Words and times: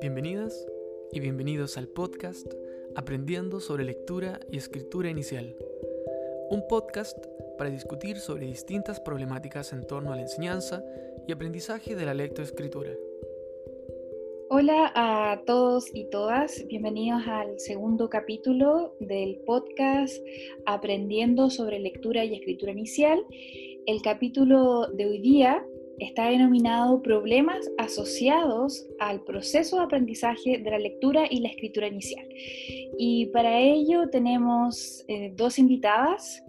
Bienvenidas 0.00 0.66
y 1.12 1.18
bienvenidos 1.18 1.76
al 1.76 1.88
podcast 1.88 2.46
Aprendiendo 2.94 3.58
sobre 3.60 3.84
lectura 3.84 4.38
y 4.50 4.58
escritura 4.58 5.10
inicial. 5.10 5.56
Un 6.50 6.66
podcast 6.68 7.18
para 7.58 7.70
discutir 7.70 8.18
sobre 8.18 8.46
distintas 8.46 9.00
problemáticas 9.00 9.72
en 9.72 9.86
torno 9.86 10.12
a 10.12 10.16
la 10.16 10.22
enseñanza 10.22 10.84
y 11.26 11.32
aprendizaje 11.32 11.96
de 11.96 12.04
la 12.04 12.14
lectoescritura. 12.14 12.92
Hola 14.50 14.92
a 14.94 15.42
todos 15.46 15.90
y 15.94 16.04
todas, 16.10 16.66
bienvenidos 16.68 17.22
al 17.26 17.58
segundo 17.58 18.08
capítulo 18.08 18.94
del 19.00 19.38
podcast 19.46 20.22
Aprendiendo 20.66 21.48
sobre 21.50 21.80
lectura 21.80 22.24
y 22.24 22.34
escritura 22.34 22.72
inicial. 22.72 23.24
El 23.86 24.00
capítulo 24.00 24.86
de 24.92 25.06
hoy 25.06 25.18
día 25.18 25.60
está 25.98 26.26
denominado 26.28 27.02
Problemas 27.02 27.68
asociados 27.78 28.86
al 29.00 29.22
proceso 29.24 29.78
de 29.78 29.82
aprendizaje 29.82 30.58
de 30.58 30.70
la 30.70 30.78
lectura 30.78 31.24
y 31.28 31.40
la 31.40 31.48
escritura 31.48 31.88
inicial. 31.88 32.24
Y 32.96 33.26
para 33.32 33.58
ello 33.58 34.08
tenemos 34.08 35.04
eh, 35.08 35.32
dos 35.34 35.58
invitadas. 35.58 36.44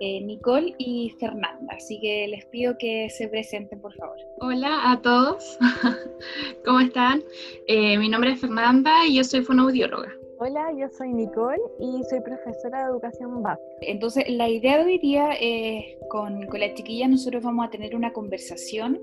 Eh, 0.00 0.22
Nicole 0.22 0.74
y 0.78 1.10
Fernanda. 1.20 1.74
Así 1.76 2.00
que 2.00 2.26
les 2.28 2.46
pido 2.46 2.74
que 2.78 3.10
se 3.10 3.28
presenten, 3.28 3.78
por 3.82 3.92
favor. 3.96 4.16
Hola 4.40 4.92
a 4.92 5.02
todos, 5.02 5.58
¿cómo 6.64 6.80
están? 6.80 7.22
Eh, 7.66 7.98
mi 7.98 8.08
nombre 8.08 8.30
es 8.30 8.40
Fernanda 8.40 9.06
y 9.06 9.16
yo 9.16 9.24
soy 9.24 9.42
fonoaudióloga. 9.42 10.10
Hola, 10.38 10.72
yo 10.78 10.88
soy 10.96 11.12
Nicole 11.12 11.60
y 11.80 12.02
soy 12.04 12.20
profesora 12.20 12.84
de 12.84 12.90
educación 12.92 13.42
básica. 13.42 13.69
Entonces, 13.82 14.28
la 14.28 14.48
idea 14.48 14.78
de 14.78 14.84
hoy 14.84 14.98
día 14.98 15.30
es 15.40 15.96
con, 16.08 16.46
con 16.46 16.60
la 16.60 16.74
chiquilla 16.74 17.08
nosotros 17.08 17.42
vamos 17.42 17.66
a 17.66 17.70
tener 17.70 17.94
una 17.94 18.12
conversación 18.12 19.00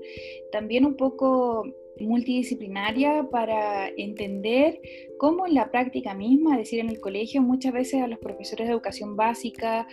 también 0.52 0.84
un 0.84 0.96
poco 0.96 1.64
multidisciplinaria 2.00 3.28
para 3.30 3.88
entender 3.96 4.80
cómo 5.18 5.46
en 5.46 5.54
la 5.54 5.70
práctica 5.70 6.14
misma, 6.14 6.52
es 6.52 6.58
decir, 6.58 6.80
en 6.80 6.88
el 6.88 7.00
colegio, 7.00 7.42
muchas 7.42 7.72
veces 7.72 8.02
a 8.02 8.06
los 8.06 8.18
profesores 8.18 8.68
de 8.68 8.72
educación 8.72 9.16
básica 9.16 9.88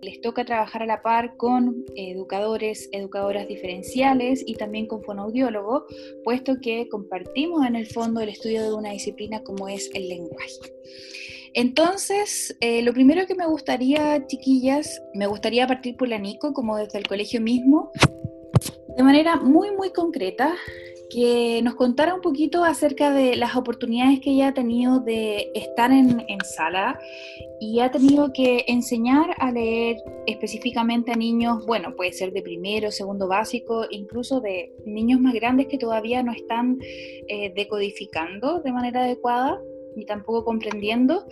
les 0.00 0.20
toca 0.20 0.44
trabajar 0.44 0.82
a 0.82 0.86
la 0.86 1.02
par 1.02 1.36
con 1.36 1.84
educadores, 1.96 2.88
educadoras 2.92 3.46
diferenciales 3.48 4.42
y 4.46 4.54
también 4.54 4.86
con 4.86 5.02
fonoaudiólogos, 5.02 5.84
puesto 6.24 6.60
que 6.60 6.88
compartimos 6.88 7.66
en 7.66 7.76
el 7.76 7.86
fondo 7.86 8.20
el 8.20 8.30
estudio 8.30 8.62
de 8.62 8.72
una 8.72 8.90
disciplina 8.90 9.42
como 9.42 9.68
es 9.68 9.90
el 9.94 10.08
lenguaje. 10.08 10.58
Entonces, 11.54 12.56
eh, 12.60 12.82
lo 12.82 12.92
primero 12.92 13.26
que 13.26 13.34
me 13.34 13.46
gustaría, 13.46 14.26
chiquillas, 14.26 15.02
me 15.14 15.26
gustaría 15.26 15.66
partir 15.66 15.96
por 15.96 16.08
la 16.08 16.18
Nico, 16.18 16.52
como 16.52 16.76
desde 16.76 16.98
el 16.98 17.06
colegio 17.06 17.40
mismo, 17.40 17.90
de 18.96 19.02
manera 19.02 19.36
muy, 19.36 19.70
muy 19.72 19.90
concreta, 19.92 20.54
que 21.10 21.60
nos 21.62 21.74
contara 21.74 22.14
un 22.14 22.20
poquito 22.20 22.64
acerca 22.64 23.12
de 23.12 23.36
las 23.36 23.56
oportunidades 23.56 24.20
que 24.20 24.30
ella 24.30 24.48
ha 24.48 24.54
tenido 24.54 25.00
de 25.00 25.50
estar 25.54 25.90
en, 25.90 26.24
sala 26.44 26.98
y 27.60 27.80
ha 27.80 27.90
tenido 27.90 28.32
que 28.32 28.64
enseñar 28.68 29.34
a 29.38 29.50
leer 29.50 29.96
específicamente 30.26 31.12
a 31.12 31.16
niños, 31.16 31.66
bueno, 31.66 31.94
puede 31.96 32.12
ser 32.12 32.32
de 32.32 32.42
primero, 32.42 32.90
segundo 32.90 33.28
básico, 33.28 33.86
incluso 33.90 34.40
de 34.40 34.72
niños 34.86 35.20
más 35.20 35.34
grandes 35.34 35.66
que 35.66 35.78
todavía 35.78 36.22
no 36.22 36.32
están 36.32 36.78
eh, 37.28 37.52
decodificando 37.54 38.60
de 38.60 38.72
manera 38.72 39.02
adecuada 39.02 39.60
ni 39.96 40.04
tampoco 40.04 40.44
comprendiendo. 40.44 41.24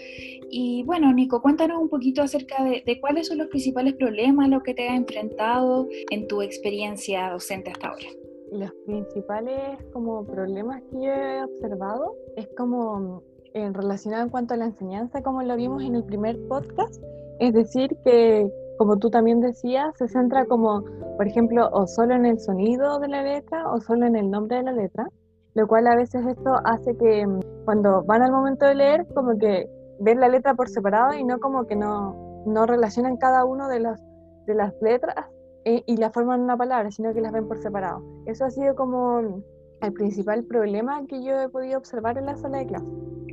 Y 0.50 0.82
bueno, 0.84 1.12
Nico, 1.12 1.42
cuéntanos 1.42 1.80
un 1.80 1.88
poquito 1.88 2.22
acerca 2.22 2.64
de, 2.64 3.00
cuáles 3.00 3.28
son 3.28 3.38
los 3.38 3.48
principales 3.48 3.94
problemas 3.94 4.48
los 4.48 4.62
que 4.62 4.74
te 4.74 4.88
has 4.88 4.96
enfrentado 4.96 5.88
en 6.10 6.26
tu 6.26 6.42
experiencia 6.42 7.30
docente 7.30 7.70
hasta 7.70 7.88
ahora. 7.88 8.08
Los 8.50 8.72
principales 8.86 9.78
como 9.92 10.24
problemas 10.24 10.82
que 10.90 11.06
he 11.06 11.44
observado 11.44 12.16
es 12.36 12.48
como 12.56 13.22
en 13.54 13.74
relacionado 13.74 14.24
en 14.24 14.30
cuanto 14.30 14.54
a 14.54 14.56
la 14.56 14.66
enseñanza, 14.66 15.22
como 15.22 15.42
lo 15.42 15.56
vimos 15.56 15.82
en 15.82 15.96
el 15.96 16.04
primer 16.04 16.38
podcast, 16.48 17.02
es 17.40 17.52
decir, 17.52 17.90
que 18.04 18.50
como 18.78 18.98
tú 18.98 19.10
también 19.10 19.40
decías, 19.40 19.96
se 19.98 20.08
centra 20.08 20.46
como, 20.46 20.84
por 21.16 21.26
ejemplo, 21.26 21.68
o 21.72 21.86
solo 21.86 22.14
en 22.14 22.24
el 22.24 22.38
sonido 22.38 22.98
de 23.00 23.08
la 23.08 23.22
letra 23.22 23.70
o 23.70 23.80
solo 23.80 24.06
en 24.06 24.16
el 24.16 24.30
nombre 24.30 24.58
de 24.58 24.62
la 24.62 24.72
letra, 24.72 25.10
lo 25.54 25.66
cual 25.66 25.86
a 25.86 25.96
veces 25.96 26.24
esto 26.26 26.54
hace 26.64 26.96
que 26.96 27.26
mm, 27.26 27.40
cuando 27.64 28.02
van 28.04 28.22
al 28.22 28.32
momento 28.32 28.66
de 28.66 28.74
leer, 28.74 29.06
como 29.14 29.38
que 29.38 29.68
ven 30.00 30.20
la 30.20 30.28
letra 30.28 30.54
por 30.54 30.68
separado 30.68 31.14
y 31.14 31.24
no 31.24 31.40
como 31.40 31.66
que 31.66 31.76
no, 31.76 32.44
no 32.46 32.66
relacionan 32.66 33.16
cada 33.16 33.44
uno 33.44 33.68
de, 33.68 33.80
los, 33.80 33.98
de 34.46 34.54
las 34.54 34.72
letras 34.80 35.26
eh, 35.64 35.82
y 35.86 35.96
la 35.96 36.10
forman 36.10 36.40
una 36.40 36.56
palabra, 36.56 36.90
sino 36.90 37.12
que 37.12 37.20
las 37.20 37.32
ven 37.32 37.48
por 37.48 37.58
separado. 37.58 38.02
Eso 38.26 38.44
ha 38.44 38.50
sido 38.50 38.74
como 38.74 39.42
el 39.80 39.92
principal 39.92 40.44
problema 40.44 41.06
que 41.06 41.22
yo 41.22 41.40
he 41.40 41.48
podido 41.48 41.78
observar 41.78 42.18
en 42.18 42.26
la 42.26 42.36
sala 42.36 42.58
de 42.58 42.66
clase. 42.66 42.86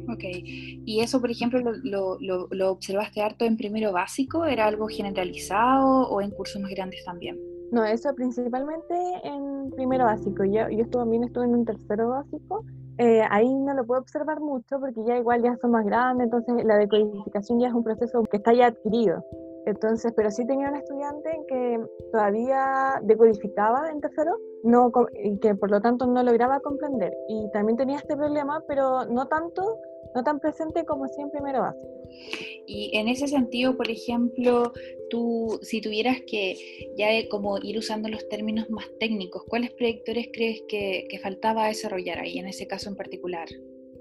Ok, 0.08 0.24
y 0.24 1.00
eso, 1.00 1.20
por 1.20 1.32
ejemplo, 1.32 1.60
lo, 1.60 2.18
lo, 2.20 2.48
lo, 2.52 2.72
observaste 2.72 3.24
harto 3.24 3.44
en 3.44 3.58
primero 3.58 3.92
básico? 3.92 4.46
¿Era 4.46 4.68
algo 4.68 4.88
generalizado 4.88 6.08
o 6.10 6.22
en 6.22 6.30
cursos 6.30 6.62
más 6.62 6.70
grandes 6.72 7.04
también? 7.04 7.40
No, 7.76 7.84
eso 7.84 8.16
principalmente 8.16 8.96
en 9.26 9.70
primero 9.72 10.06
básico. 10.06 10.46
Yo, 10.46 10.70
yo 10.70 10.88
también 10.88 11.26
estuve 11.26 11.44
en 11.44 11.56
un 11.56 11.66
tercero 11.66 12.08
básico. 12.08 12.64
Eh, 12.98 13.22
ahí 13.30 13.54
no 13.54 13.74
lo 13.74 13.86
puedo 13.86 14.00
observar 14.00 14.40
mucho 14.40 14.80
porque 14.80 15.04
ya 15.06 15.18
igual 15.18 15.44
ya 15.44 15.58
son 15.58 15.72
más 15.72 15.86
grandes, 15.86 16.24
entonces 16.24 16.64
la 16.64 16.78
decodificación 16.78 17.60
ya 17.60 17.68
es 17.68 17.74
un 17.74 17.84
proceso 17.84 18.24
que 18.32 18.38
está 18.38 18.54
ya 18.54 18.68
adquirido. 18.68 19.26
Entonces, 19.66 20.14
pero 20.16 20.32
sí 20.32 20.48
tenía 20.48 20.70
un 20.70 20.78
estudiante 20.78 21.38
que 21.50 21.86
todavía 22.14 23.02
decodificaba 23.04 23.92
en 23.92 24.00
tercero 24.00 24.38
no, 24.64 24.90
y 25.22 25.38
que 25.40 25.54
por 25.54 25.70
lo 25.70 25.82
tanto 25.82 26.08
no 26.08 26.24
lograba 26.24 26.62
comprender. 26.62 27.14
Y 27.28 27.52
también 27.52 27.76
tenía 27.76 27.98
este 27.98 28.16
problema, 28.16 28.64
pero 28.70 29.04
no 29.08 29.28
tanto, 29.28 29.80
no 30.16 30.24
tan 30.24 30.40
presente 30.40 30.86
como 30.86 31.08
sí 31.08 31.22
en 31.22 31.30
primero 31.30 31.62
básico. 31.62 31.86
Y 32.66 32.98
en 32.98 33.08
ese 33.10 33.28
sentido, 33.28 33.76
por 33.76 33.90
ejemplo, 33.90 34.72
tú, 35.10 35.60
si 35.62 35.82
tuvieras 35.82 36.18
que 36.26 36.56
ya 36.98 37.08
como 37.30 37.58
ir 37.60 37.78
usando 37.78 38.10
los 38.10 38.28
términos 38.30 38.70
más 38.70 38.86
técnicos, 39.00 39.44
¿cuáles 39.48 39.72
predictores 39.74 40.30
crees 40.34 40.64
que, 40.68 41.06
que 41.10 41.20
faltaba 41.20 41.68
desarrollar 41.68 42.20
ahí, 42.20 42.40
en 42.40 42.48
ese 42.48 42.66
caso 42.66 42.90
en 42.90 42.96
particular? 42.96 43.48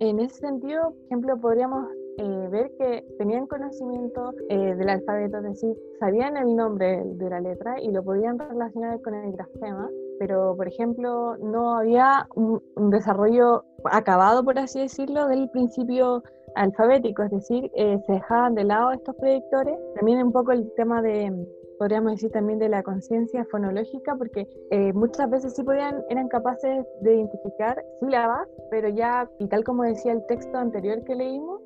En 0.00 0.20
ese 0.20 0.36
sentido, 0.36 0.90
por 0.90 1.04
ejemplo, 1.06 1.40
podríamos 1.40 1.88
eh, 2.16 2.48
ver 2.48 2.70
que 2.78 3.04
tenían 3.18 3.46
conocimiento 3.46 4.32
eh, 4.48 4.74
del 4.76 4.88
alfabeto, 4.88 5.38
es 5.38 5.44
decir, 5.44 5.76
sabían 5.98 6.36
el 6.36 6.54
nombre 6.54 7.02
de 7.04 7.30
la 7.30 7.40
letra 7.40 7.80
y 7.82 7.90
lo 7.90 8.04
podían 8.04 8.38
relacionar 8.38 9.00
con 9.02 9.14
el 9.14 9.32
grafema, 9.32 9.90
pero 10.18 10.54
por 10.56 10.68
ejemplo 10.68 11.36
no 11.38 11.76
había 11.76 12.28
un, 12.34 12.62
desarrollo 12.90 13.64
acabado, 13.84 14.44
por 14.44 14.58
así 14.58 14.80
decirlo, 14.80 15.26
del 15.28 15.48
principio 15.50 16.22
alfabético, 16.54 17.22
es 17.24 17.30
decir, 17.30 17.70
eh, 17.74 17.98
se 18.06 18.12
dejaban 18.12 18.54
de 18.54 18.64
lado 18.64 18.92
estos 18.92 19.16
predictores. 19.16 19.76
También 19.96 20.22
un 20.22 20.32
poco 20.32 20.52
el 20.52 20.70
tema 20.76 21.02
de, 21.02 21.32
podríamos 21.78 22.12
decir 22.12 22.30
también 22.30 22.58
de 22.58 22.68
la 22.68 22.82
conciencia 22.82 23.44
fonológica, 23.50 24.14
porque 24.16 24.46
muchas 24.94 25.28
veces 25.30 25.54
sí 25.54 25.64
podían, 25.64 26.04
eran 26.10 26.28
capaces 26.28 26.86
de 27.00 27.16
identificar 27.16 27.84
sílabas, 28.00 28.48
pero 28.70 28.88
ya, 28.88 29.28
y 29.40 29.48
tal 29.48 29.64
como 29.64 29.82
decía 29.82 30.12
el 30.12 30.24
texto 30.26 30.56
anterior 30.56 31.02
que 31.04 31.16
leímos, 31.16 31.60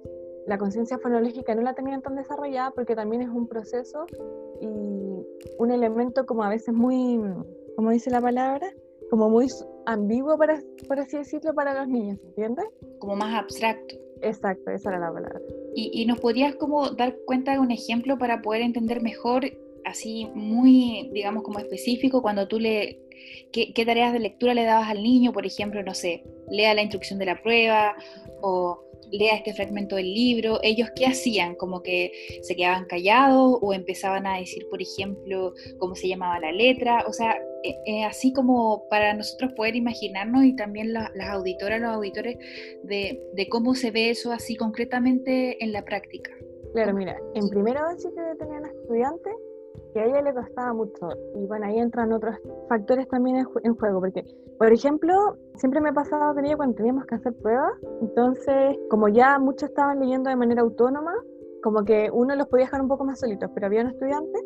la 0.49 0.57
conciencia 0.57 0.99
fonológica 0.99 1.55
no 1.55 1.61
la 1.61 1.75
tenían 1.75 2.01
tan 2.01 2.17
desarrollada 2.17 2.71
porque 2.71 2.97
también 2.97 3.21
es 3.21 3.29
un 3.29 3.47
proceso 3.49 4.07
y 4.63 4.67
un 5.59 5.71
elemento 5.71 6.25
como 6.25 6.43
a 6.43 6.49
veces 6.49 6.75
muy, 6.75 7.21
como 7.79 7.93
dice 7.93 8.11
la 8.11 8.21
palabra, 8.21 8.69
como 9.09 9.31
muy 9.31 9.47
ambiguo, 9.87 10.37
para, 10.37 10.61
por 10.89 10.99
así 10.99 11.17
decirlo, 11.17 11.55
para 11.55 11.79
los 11.79 11.87
niños, 11.87 12.19
¿entiendes? 12.25 12.65
Como 12.99 13.15
más 13.15 13.33
abstracto. 13.33 13.95
Exacto, 14.21 14.73
esa 14.73 14.89
era 14.89 14.99
la 14.99 15.13
palabra. 15.13 15.41
¿Y, 15.77 16.03
y 16.03 16.05
nos 16.05 16.19
podrías 16.19 16.57
como 16.57 16.91
dar 16.91 17.17
cuenta 17.25 17.53
de 17.53 17.61
un 17.61 17.71
ejemplo 17.71 18.19
para 18.19 18.43
poder 18.43 18.63
entender 18.63 19.01
mejor, 19.01 19.45
así 19.85 20.29
muy, 20.35 21.09
digamos, 21.13 21.45
como 21.45 21.61
específico, 21.61 22.21
cuando 22.21 22.49
tú 22.49 22.59
le... 22.59 22.99
¿Qué, 23.53 23.73
qué 23.73 23.87
tareas 23.87 24.13
de 24.13 24.19
lectura 24.19 24.55
le 24.55 24.65
dabas 24.65 24.89
al 24.89 25.01
niño? 25.01 25.33
Por 25.33 25.47
ejemplo, 25.47 25.81
no 25.85 25.95
sé, 25.95 26.25
lea 26.51 26.75
la 26.75 26.83
instrucción 26.83 27.21
de 27.21 27.27
la 27.27 27.41
prueba 27.41 27.95
o 28.43 28.88
lea 29.11 29.37
este 29.37 29.55
fragmento 29.55 29.97
del 29.97 30.13
libro, 30.13 30.59
ellos 30.63 30.89
qué 30.95 31.07
hacían, 31.07 31.55
como 31.55 31.83
que 31.83 32.13
se 32.43 32.57
quedaban 32.57 32.87
callados 32.87 33.59
o 33.61 33.73
empezaban 33.73 34.27
a 34.27 34.39
decir, 34.39 34.67
por 34.69 34.83
ejemplo, 34.83 35.55
cómo 35.79 35.95
se 35.95 36.09
llamaba 36.09 36.39
la 36.41 36.53
letra, 36.53 37.05
o 37.07 37.13
sea, 37.13 37.37
eh, 37.65 37.75
eh, 37.87 38.05
así 38.05 38.33
como 38.33 38.89
para 38.89 39.15
nosotros 39.15 39.53
poder 39.55 39.77
imaginarnos 39.77 40.45
y 40.45 40.55
también 40.55 40.93
las 40.93 41.31
auditoras, 41.31 41.81
los 41.81 41.91
auditores, 41.91 42.37
de, 42.83 43.21
de, 43.33 43.49
cómo 43.49 43.75
se 43.75 43.91
ve 43.91 44.11
eso 44.11 44.33
así 44.33 44.57
concretamente 44.57 45.63
en 45.63 45.73
la 45.73 45.85
práctica. 45.85 46.31
Claro, 46.73 46.95
mira, 46.95 47.19
en 47.35 47.49
primera 47.49 47.83
base 47.83 48.09
que 48.11 48.45
tenían 48.45 48.67
estudiantes, 48.67 49.33
que 49.93 50.01
a 50.01 50.07
ella 50.07 50.23
le 50.23 50.35
costaba 50.35 50.73
mucho. 50.73 51.09
Y 51.35 51.47
bueno, 51.47 51.67
ahí 51.67 51.79
entran 51.79 52.13
otros 52.13 52.37
factores 52.69 53.09
también 53.09 53.47
en, 53.63 53.75
juego, 53.75 54.01
porque, 54.01 54.25
por 54.59 54.73
ejemplo, 54.73 55.37
siempre 55.57 55.81
me 55.81 55.91
ha 55.91 55.93
pasado 55.93 56.35
que 56.35 56.57
cuando 56.57 56.77
teníamos 56.77 57.07
que 57.07 57.15
hacer 57.15 57.35
pruebas, 57.35 57.73
entonces, 58.01 58.79
como 58.91 59.09
ya 59.09 59.39
muchos 59.39 59.69
estaban 59.71 60.01
leyendo 60.01 60.31
de 60.31 60.37
manera 60.37 60.63
autónoma, 60.63 61.15
como 61.63 61.85
que 61.85 62.11
uno 62.13 62.35
los 62.37 62.47
podía 62.47 62.67
dejar 62.67 62.81
un 62.81 62.89
poco 62.89 63.05
más 63.05 63.21
solitos, 63.21 63.51
pero 63.55 63.67
había 63.67 63.83
un 63.83 63.89
estudiante 63.89 64.39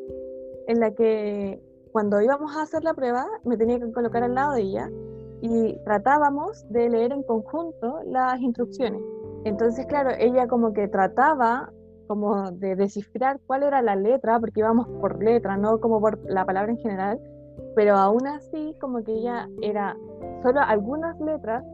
en 0.66 0.80
la 0.80 0.92
que 0.92 1.60
cuando 1.92 2.20
íbamos 2.20 2.56
a 2.56 2.62
hacer 2.62 2.82
la 2.84 2.94
prueba, 2.94 3.26
me 3.44 3.56
tenía 3.56 3.78
que 3.78 3.92
colocar 3.92 4.22
al 4.22 4.34
lado 4.34 4.54
de 4.54 4.62
ella 4.62 4.90
y 5.42 5.76
tratábamos 5.84 6.64
de 6.70 6.88
leer 6.88 7.12
en 7.12 7.22
conjunto 7.22 8.00
las 8.06 8.40
instrucciones. 8.40 9.02
Entonces, 9.44 9.86
claro, 9.86 10.10
ella 10.18 10.46
como 10.46 10.72
que 10.72 10.88
trataba 10.88 11.72
como 12.12 12.50
de 12.50 12.76
descifrar 12.76 13.40
cuál 13.46 13.62
era 13.62 13.80
la 13.80 13.96
letra, 13.96 14.38
porque 14.38 14.60
íbamos 14.60 14.86
por 15.00 15.24
letra, 15.24 15.56
no 15.56 15.80
como 15.80 15.98
por 15.98 16.18
la 16.30 16.44
palabra 16.44 16.70
en 16.70 16.76
general, 16.76 17.18
pero 17.74 17.96
aún 17.96 18.26
así 18.26 18.74
como 18.82 19.02
que 19.02 19.12
ella 19.14 19.48
era 19.62 19.96
solo 20.42 20.60
algunas 20.60 21.18
letras 21.20 21.64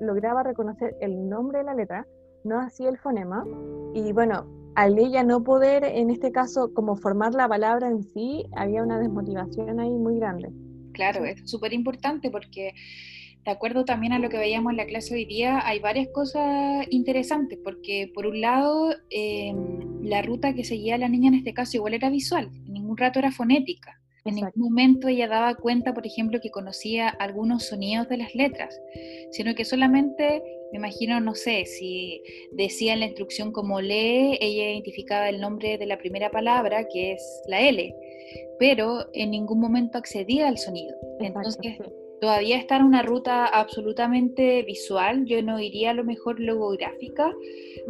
lograba 0.00 0.42
reconocer 0.42 0.96
el 1.00 1.28
nombre 1.28 1.58
de 1.58 1.64
la 1.64 1.74
letra, 1.74 2.06
no 2.42 2.58
así 2.58 2.84
el 2.84 2.98
fonema, 2.98 3.46
y 3.94 4.12
bueno, 4.12 4.46
al 4.74 4.98
ella 4.98 5.22
no 5.22 5.44
poder 5.44 5.84
en 5.84 6.10
este 6.10 6.32
caso 6.32 6.74
como 6.74 6.96
formar 6.96 7.32
la 7.34 7.48
palabra 7.48 7.86
en 7.86 8.02
sí, 8.02 8.44
había 8.56 8.82
una 8.82 8.98
desmotivación 8.98 9.78
ahí 9.78 9.96
muy 9.96 10.18
grande. 10.18 10.50
Claro, 10.92 11.24
es 11.24 11.48
súper 11.48 11.72
importante 11.72 12.32
porque 12.32 12.72
de 13.44 13.50
acuerdo 13.50 13.84
también 13.84 14.12
a 14.12 14.18
lo 14.18 14.30
que 14.30 14.38
veíamos 14.38 14.70
en 14.70 14.78
la 14.78 14.86
clase 14.86 15.14
hoy 15.14 15.26
día, 15.26 15.60
hay 15.66 15.78
varias 15.78 16.08
cosas 16.08 16.86
interesantes, 16.90 17.58
porque 17.62 18.10
por 18.14 18.26
un 18.26 18.40
lado, 18.40 18.94
em, 19.10 20.02
la 20.02 20.22
ruta 20.22 20.54
que 20.54 20.64
seguía 20.64 20.96
la 20.96 21.08
niña 21.08 21.28
en 21.28 21.34
este 21.34 21.52
caso 21.52 21.76
igual 21.76 21.94
era 21.94 22.08
visual, 22.08 22.50
en 22.66 22.72
ningún 22.72 22.96
rato 22.96 23.18
era 23.18 23.30
fonética. 23.30 24.00
En 24.24 24.36
ningún 24.36 24.52
momento 24.56 25.08
ella 25.08 25.28
daba 25.28 25.54
cuenta, 25.54 25.92
por 25.92 26.06
ejemplo, 26.06 26.40
que 26.40 26.50
conocía 26.50 27.10
algunos 27.10 27.64
sonidos 27.64 28.08
de 28.08 28.16
las 28.16 28.34
letras, 28.34 28.80
sino 29.32 29.54
que 29.54 29.66
solamente, 29.66 30.42
me 30.72 30.78
imagino, 30.78 31.20
no 31.20 31.34
sé, 31.34 31.66
si 31.66 32.22
decía 32.52 32.94
en 32.94 33.00
la 33.00 33.06
instrucción 33.06 33.52
como 33.52 33.82
lee, 33.82 34.38
ella 34.40 34.70
identificaba 34.70 35.28
el 35.28 35.42
nombre 35.42 35.76
de 35.76 35.84
la 35.84 35.98
primera 35.98 36.30
palabra, 36.30 36.88
que 36.90 37.12
es 37.12 37.42
la 37.48 37.60
L, 37.60 37.94
pero 38.58 39.10
en 39.12 39.30
ningún 39.30 39.60
momento 39.60 39.98
accedía 39.98 40.48
al 40.48 40.56
sonido. 40.56 40.96
Entonces, 41.20 41.76
todavía 42.24 42.56
está 42.56 42.76
en 42.76 42.84
una 42.84 43.02
ruta 43.02 43.44
absolutamente 43.44 44.62
visual, 44.62 45.26
yo 45.26 45.42
no 45.42 45.60
iría 45.60 45.90
a 45.90 45.94
lo 45.94 46.04
mejor 46.04 46.40
logográfica, 46.40 47.30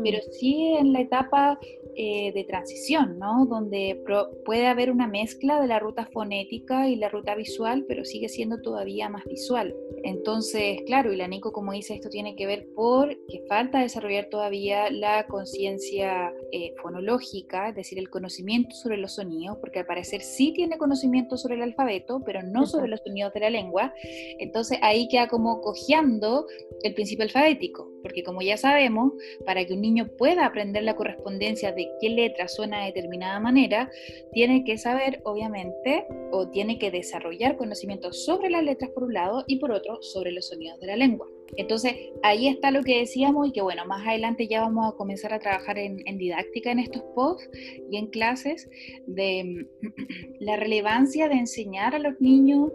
pero 0.03 0.19
mm. 0.19 0.33
sí 0.33 0.75
en 0.77 0.93
la 0.93 1.03
etapa 1.03 1.61
eh, 1.97 2.33
de 2.33 2.43
transición, 2.43 3.21
¿no? 3.21 3.47
Donde 3.47 4.03
puede 4.45 4.67
haber 4.67 4.91
una 4.91 5.07
mezcla 5.07 5.61
de 5.61 5.69
la 5.69 5.79
ruta 5.79 6.07
fonética 6.13 6.89
y 6.89 6.97
la 6.97 7.09
ruta 7.09 7.37
visual, 7.37 7.85
pero 7.87 8.05
sigue 8.05 8.29
siendo 8.29 8.61
todavía 8.61 9.09
más 9.09 9.23
visual. 9.27 9.73
Entonces, 10.03 10.81
claro, 10.87 11.13
y 11.13 11.17
la 11.17 11.29
Nico, 11.29 11.53
como 11.53 11.71
dice, 11.71 11.95
esto 11.95 12.09
tiene 12.09 12.35
que 12.35 12.47
ver 12.47 12.67
por 12.75 13.11
que 13.29 13.45
falta 13.49 13.79
desarrollar 13.79 14.25
todavía 14.25 14.91
la 14.91 15.29
conciencia 15.29 16.33
eh, 16.51 16.75
fonológica, 16.83 17.69
es 17.69 17.77
decir, 17.77 18.01
el 18.01 18.11
conocimiento 18.11 18.75
sobre 18.75 18.97
los 18.97 19.15
sonidos, 19.15 19.59
porque 19.59 19.79
al 19.79 19.87
parecer 19.87 20.23
sí 20.23 20.53
tiene 20.53 20.79
conocimiento 20.79 21.37
sobre 21.37 21.55
el 21.55 21.63
alfabeto, 21.63 22.23
pero 22.27 22.43
no 22.43 22.67
sobre 22.67 22.89
los 22.89 23.03
sonidos 23.07 23.33
de 23.35 23.41
la 23.41 23.51
lengua. 23.51 23.95
Entonces 24.39 24.79
ahí 24.83 25.09
queda 25.09 25.29
como 25.29 25.61
cojeando 25.61 26.47
el 26.83 26.95
principio 26.95 27.25
alfabético, 27.25 27.91
porque 28.03 28.23
como 28.23 28.43
ya 28.43 28.57
sabemos, 28.57 29.13
para 29.45 29.65
que 29.65 29.73
un 29.73 29.81
niño 29.81 30.09
pueda 30.19 30.47
aprender 30.47 30.83
la 30.83 30.97
correspondencia 30.97 31.73
de 31.73 31.89
qué 32.01 32.11
letra 32.11 32.49
suena 32.49 32.81
de 32.81 32.87
determinada 32.87 33.41
manera, 33.41 33.91
tiene 34.33 34.65
que 34.65 34.79
saber, 34.79 35.21
obviamente, 35.25 36.07
o 36.33 36.49
tiene 36.49 36.79
que 36.79 36.91
desarrollar 36.91 37.57
conocimientos 37.57 38.25
sobre 38.25 38.51
las 38.51 38.63
letras 38.63 38.91
por 38.91 39.05
un 39.05 39.15
lado 39.15 39.45
y 39.47 39.57
por 39.59 39.73
otro 39.73 40.03
sobre 40.03 40.33
los 40.33 40.49
sonidos 40.49 40.81
de 40.81 40.87
la 40.89 40.97
lengua. 40.97 41.27
Entonces, 41.57 41.95
ahí 42.23 42.49
está 42.49 42.71
lo 42.71 42.83
que 42.83 42.99
decíamos 42.99 43.49
y 43.49 43.53
que 43.53 43.63
bueno, 43.63 43.85
más 43.87 44.07
adelante 44.07 44.49
ya 44.49 44.63
vamos 44.63 44.93
a 44.93 44.97
comenzar 44.97 45.33
a 45.33 45.39
trabajar 45.39 45.79
en, 45.79 46.19
didáctica 46.19 46.73
en 46.73 46.81
estos 46.81 47.03
posts 47.15 47.49
y 47.91 47.97
en 47.97 48.09
clases 48.09 48.69
de 49.07 49.67
la 50.41 50.57
relevancia 50.57 51.29
de 51.29 51.35
enseñar 51.35 51.95
a 51.95 51.99
los 51.99 52.21
niños 52.21 52.73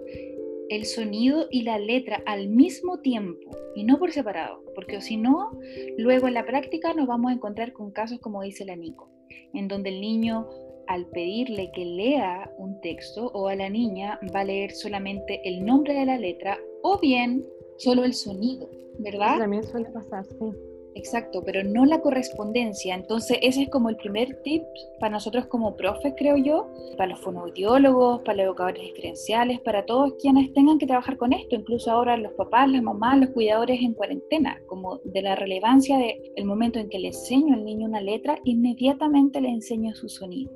el 0.69 0.85
sonido 0.85 1.47
y 1.49 1.63
la 1.63 1.79
letra 1.79 2.21
al 2.25 2.47
mismo 2.47 2.99
tiempo 2.99 3.51
y 3.75 3.83
no 3.83 3.97
por 3.99 4.11
separado, 4.11 4.63
porque 4.75 5.01
si 5.01 5.17
no, 5.17 5.51
luego 5.97 6.27
en 6.27 6.35
la 6.35 6.45
práctica 6.45 6.93
nos 6.93 7.07
vamos 7.07 7.31
a 7.31 7.35
encontrar 7.35 7.73
con 7.73 7.91
casos 7.91 8.19
como 8.19 8.41
dice 8.41 8.65
la 8.65 8.75
Nico, 8.75 9.09
en 9.53 9.67
donde 9.67 9.89
el 9.89 10.01
niño 10.01 10.47
al 10.87 11.05
pedirle 11.07 11.71
que 11.71 11.85
lea 11.85 12.51
un 12.57 12.81
texto 12.81 13.27
o 13.33 13.47
a 13.47 13.55
la 13.55 13.69
niña 13.69 14.19
va 14.35 14.41
a 14.41 14.45
leer 14.45 14.71
solamente 14.71 15.39
el 15.43 15.63
nombre 15.63 15.93
de 15.93 16.05
la 16.05 16.17
letra 16.17 16.57
o 16.81 16.99
bien 16.99 17.45
solo 17.77 18.03
el 18.03 18.13
sonido, 18.13 18.69
¿verdad? 18.97 19.37
También 19.37 19.63
suele 19.63 19.89
pasar, 19.91 20.25
sí. 20.25 20.51
Exacto, 20.95 21.43
pero 21.45 21.63
no 21.63 21.85
la 21.85 22.01
correspondencia. 22.01 22.95
Entonces, 22.95 23.37
ese 23.41 23.63
es 23.63 23.69
como 23.69 23.89
el 23.89 23.95
primer 23.95 24.41
tip 24.43 24.63
para 24.99 25.11
nosotros 25.11 25.45
como 25.45 25.75
profes, 25.75 26.13
creo 26.17 26.35
yo, 26.37 26.67
para 26.97 27.11
los 27.11 27.19
fonoaudiólogos, 27.19 28.21
para 28.21 28.37
los 28.37 28.45
educadores 28.47 28.81
diferenciales, 28.81 29.59
para 29.61 29.85
todos 29.85 30.13
quienes 30.21 30.51
tengan 30.53 30.77
que 30.77 30.87
trabajar 30.87 31.17
con 31.17 31.33
esto, 31.33 31.55
incluso 31.55 31.91
ahora 31.91 32.17
los 32.17 32.33
papás, 32.33 32.69
las 32.69 32.81
mamás, 32.81 33.19
los 33.19 33.29
cuidadores 33.29 33.79
en 33.81 33.93
cuarentena, 33.93 34.61
como 34.67 34.97
de 35.03 35.21
la 35.21 35.35
relevancia 35.35 35.97
del 35.97 36.45
momento 36.45 36.79
en 36.79 36.89
que 36.89 36.99
le 36.99 37.07
enseño 37.07 37.53
al 37.53 37.65
niño 37.65 37.87
una 37.87 38.01
letra, 38.01 38.39
inmediatamente 38.43 39.41
le 39.41 39.49
enseño 39.49 39.95
su 39.95 40.09
sonido, 40.09 40.51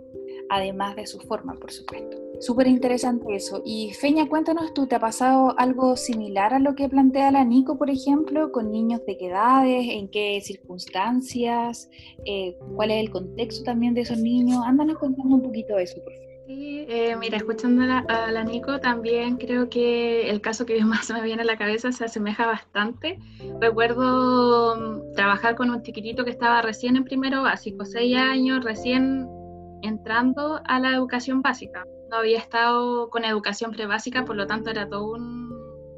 además 0.49 0.95
de 0.95 1.07
su 1.07 1.19
forma, 1.19 1.53
por 1.55 1.71
supuesto. 1.71 2.17
Súper 2.39 2.67
interesante 2.67 3.35
eso. 3.35 3.61
Y 3.65 3.93
Feña, 3.93 4.27
cuéntanos 4.27 4.73
tú, 4.73 4.87
¿te 4.87 4.95
ha 4.95 4.99
pasado 4.99 5.55
algo 5.57 5.95
similar 5.95 6.53
a 6.53 6.59
lo 6.59 6.75
que 6.75 6.89
plantea 6.89 7.31
la 7.31 7.43
Nico, 7.43 7.77
por 7.77 7.89
ejemplo, 7.89 8.51
con 8.51 8.71
niños 8.71 9.05
de 9.05 9.17
qué 9.17 9.27
edades, 9.27 9.85
en 9.89 10.09
qué 10.09 10.41
circunstancias, 10.41 11.89
eh, 12.25 12.57
cuál 12.75 12.91
es 12.91 13.01
el 13.01 13.11
contexto 13.11 13.63
también 13.63 13.93
de 13.93 14.01
esos 14.01 14.17
niños? 14.17 14.61
Ándanos 14.65 14.97
contando 14.97 15.35
un 15.35 15.41
poquito 15.41 15.75
de 15.75 15.83
eso, 15.83 16.03
por 16.03 16.13
favor. 16.13 16.23
Sí, 16.45 16.85
eh, 16.89 17.15
mira, 17.17 17.37
escuchando 17.37 17.83
a 17.83 18.29
la, 18.29 18.43
Nico 18.43 18.81
también 18.81 19.37
creo 19.37 19.69
que 19.69 20.29
el 20.29 20.41
caso 20.41 20.65
que 20.65 20.77
más 20.85 21.09
me 21.09 21.21
viene 21.21 21.43
a 21.43 21.45
la 21.45 21.57
cabeza 21.57 21.91
se 21.91 22.03
asemeja 22.03 22.45
bastante. 22.45 23.17
Recuerdo 23.61 24.75
mm, 24.75 25.13
trabajar 25.13 25.55
con 25.55 25.69
un 25.69 25.81
chiquitito 25.83 26.25
que 26.25 26.31
estaba 26.31 26.61
recién 26.61 26.97
en 26.97 27.05
primero 27.05 27.43
básico, 27.43 27.85
seis 27.85 28.17
años, 28.17 28.63
recién 28.65 29.29
entrando 29.83 30.61
a 30.65 30.79
la 30.79 30.93
educación 30.93 31.41
básica 31.41 31.85
había 32.17 32.37
estado 32.37 33.09
con 33.09 33.25
educación 33.25 33.71
prebásica, 33.71 34.25
por 34.25 34.35
lo 34.35 34.47
tanto 34.47 34.69
era 34.69 34.87
todo 34.87 35.11
un, 35.11 35.51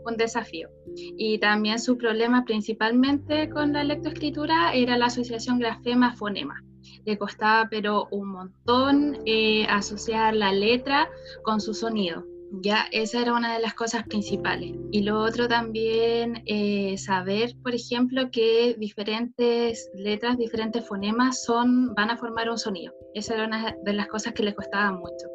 un 0.05 0.17
desafío. 0.17 0.69
Y 1.17 1.39
también 1.39 1.79
su 1.79 1.97
problema 1.97 2.45
principalmente 2.45 3.49
con 3.49 3.73
la 3.73 3.83
lectoescritura 3.83 4.73
era 4.73 4.97
la 4.97 5.07
asociación 5.07 5.59
grafema-fonema. 5.59 6.61
Le 7.05 7.17
costaba 7.17 7.67
pero 7.69 8.07
un 8.11 8.29
montón 8.29 9.17
eh, 9.25 9.65
asociar 9.69 10.35
la 10.35 10.51
letra 10.51 11.09
con 11.43 11.59
su 11.59 11.73
sonido. 11.73 12.23
Ya, 12.61 12.85
esa 12.91 13.21
era 13.21 13.33
una 13.33 13.55
de 13.55 13.61
las 13.61 13.73
cosas 13.73 14.03
principales. 14.03 14.73
Y 14.91 15.01
lo 15.01 15.19
otro 15.19 15.47
también, 15.47 16.43
eh, 16.45 16.95
saber, 16.97 17.53
por 17.61 17.75
ejemplo, 17.75 18.29
que 18.31 18.75
diferentes 18.77 19.89
letras, 19.95 20.37
diferentes 20.37 20.87
fonemas 20.87 21.43
son, 21.43 21.93
van 21.95 22.11
a 22.11 22.17
formar 22.17 22.49
un 22.49 22.57
sonido. 22.57 22.93
Esa 23.15 23.33
era 23.33 23.45
una 23.45 23.77
de 23.81 23.93
las 23.93 24.07
cosas 24.07 24.33
que 24.33 24.43
le 24.43 24.53
costaba 24.53 24.91
mucho. 24.91 25.27